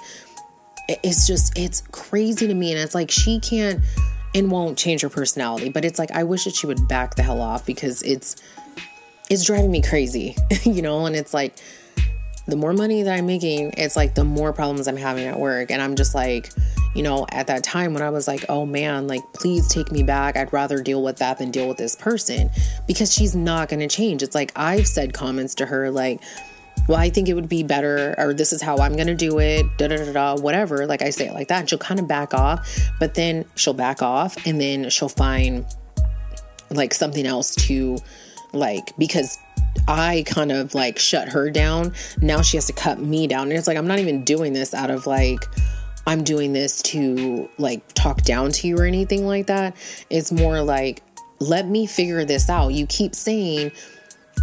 [0.87, 2.71] it's just, it's crazy to me.
[2.71, 3.81] And it's like, she can't
[4.33, 5.69] and won't change her personality.
[5.69, 8.35] But it's like, I wish that she would back the hell off because it's,
[9.29, 11.55] it's driving me crazy, you know, and it's like
[12.49, 15.71] the more money that I'm making, it's like the more problems I'm having at work.
[15.71, 16.49] And I'm just like,
[16.95, 20.03] you know, at that time when I was like, oh man, like, please take me
[20.03, 20.35] back.
[20.35, 22.49] I'd rather deal with that than deal with this person
[22.87, 24.23] because she's not going to change.
[24.23, 26.21] It's like I've said comments to her like,
[26.89, 29.77] well, I think it would be better, or this is how I'm to do it,
[29.77, 30.87] da da da da, whatever.
[30.87, 31.69] Like I say it like that.
[31.69, 32.67] She'll kind of back off,
[32.99, 35.67] but then she'll back off and then she'll find
[36.71, 37.99] like something else to
[38.53, 39.37] like, because
[39.87, 41.93] I kind of like shut her down.
[42.21, 43.49] Now she has to cut me down.
[43.49, 45.45] And it's like, I'm not even doing this out of like,
[46.07, 49.75] I'm doing this to like talk down to you or anything like that.
[50.09, 51.03] It's more like,
[51.39, 52.69] let me figure this out.
[52.69, 53.73] You keep saying,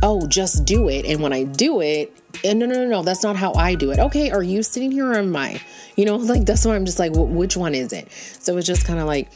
[0.02, 1.04] oh, just do it.
[1.06, 2.12] And when I do it,
[2.44, 3.98] and no, no, no, no, that's not how I do it.
[3.98, 5.60] Okay, are you sitting here or am I?
[5.96, 8.10] You know, like that's why I'm just like, which one is it?
[8.12, 9.30] So it's just kind of like,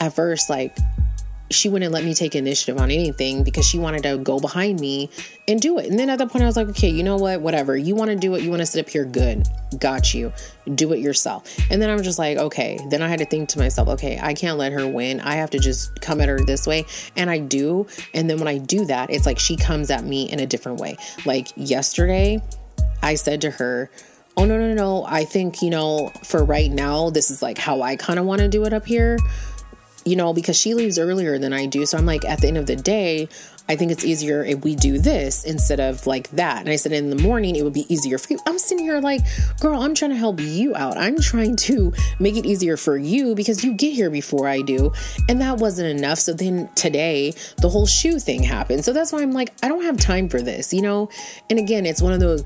[0.00, 0.76] at first, like
[1.50, 5.10] she wouldn't let me take initiative on anything because she wanted to go behind me
[5.48, 5.86] and do it.
[5.86, 7.40] And then at that point, I was like, okay, you know what?
[7.40, 7.76] Whatever.
[7.76, 8.42] You want to do it.
[8.42, 9.04] You want to sit up here.
[9.04, 9.48] Good.
[9.78, 10.32] Got you.
[10.72, 11.56] Do it yourself.
[11.70, 12.78] And then I'm just like, okay.
[12.90, 15.20] Then I had to think to myself, okay, I can't let her win.
[15.20, 16.86] I have to just come at her this way.
[17.16, 17.88] And I do.
[18.14, 20.78] And then when I do that, it's like she comes at me in a different
[20.78, 20.96] way.
[21.26, 22.40] Like yesterday,
[23.02, 23.90] I said to her,
[24.36, 25.04] oh, no, no, no.
[25.04, 28.40] I think, you know, for right now, this is like how I kind of want
[28.40, 29.18] to do it up here
[30.10, 31.86] you know, because she leaves earlier than I do.
[31.86, 33.28] So I'm like, at the end of the day,
[33.68, 36.58] I think it's easier if we do this instead of like that.
[36.58, 38.40] And I said, in the morning, it would be easier for you.
[38.44, 39.20] I'm sitting here like,
[39.60, 40.96] girl, I'm trying to help you out.
[40.96, 44.92] I'm trying to make it easier for you because you get here before I do.
[45.28, 46.18] And that wasn't enough.
[46.18, 48.84] So then today, the whole shoe thing happened.
[48.84, 51.08] So that's why I'm like, I don't have time for this, you know?
[51.48, 52.44] And again, it's one of those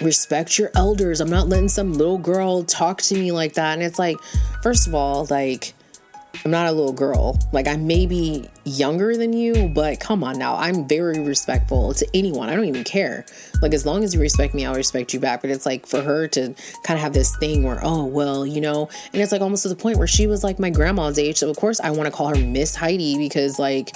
[0.00, 1.20] respect your elders.
[1.20, 3.72] I'm not letting some little girl talk to me like that.
[3.74, 4.18] And it's like,
[4.62, 5.74] first of all, like,
[6.44, 7.38] I'm not a little girl.
[7.52, 10.56] Like, I may be younger than you, but come on now.
[10.56, 12.48] I'm very respectful to anyone.
[12.48, 13.24] I don't even care.
[13.62, 15.40] Like, as long as you respect me, I'll respect you back.
[15.40, 16.54] But it's like for her to
[16.84, 19.68] kind of have this thing where, oh, well, you know, and it's like almost to
[19.68, 21.38] the point where she was like my grandma's age.
[21.38, 23.90] So, of course, I want to call her Miss Heidi because, like,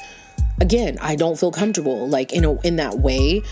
[0.60, 3.42] again, I don't feel comfortable, like, in, a, in that way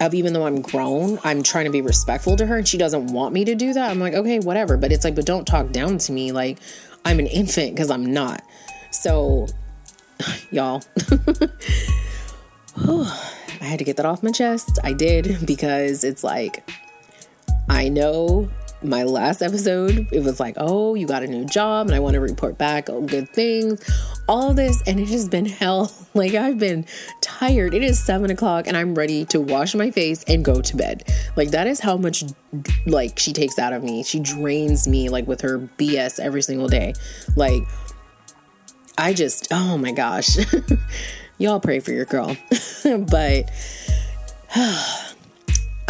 [0.00, 3.08] of even though I'm grown, I'm trying to be respectful to her and she doesn't
[3.08, 3.90] want me to do that.
[3.90, 4.78] I'm like, okay, whatever.
[4.78, 6.32] But it's like, but don't talk down to me.
[6.32, 6.58] Like,
[7.04, 8.42] I'm an infant because I'm not.
[8.90, 9.46] So,
[10.50, 10.82] y'all,
[12.76, 14.78] I had to get that off my chest.
[14.82, 16.68] I did because it's like,
[17.68, 18.50] I know
[18.82, 22.14] my last episode, it was like, oh, you got a new job and I want
[22.14, 23.82] to report back on good things,
[24.28, 24.82] all this.
[24.86, 25.92] And it has been hell.
[26.14, 26.86] Like, I've been
[27.20, 27.74] tired.
[27.74, 31.04] It is seven o'clock and I'm ready to wash my face and go to bed.
[31.36, 32.24] Like, that is how much,
[32.86, 34.02] like, she takes out of me.
[34.02, 36.94] She drains me, like, with her BS every single day.
[37.36, 37.62] Like,
[38.96, 40.36] I just, oh my gosh.
[41.38, 42.36] Y'all pray for your girl.
[42.84, 43.50] but,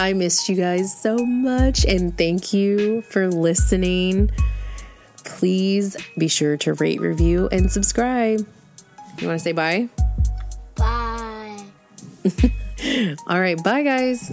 [0.00, 4.30] I missed you guys so much and thank you for listening.
[5.24, 8.40] Please be sure to rate, review, and subscribe.
[9.18, 9.90] You want to say bye?
[10.76, 11.64] Bye.
[13.26, 14.32] All right, bye, guys.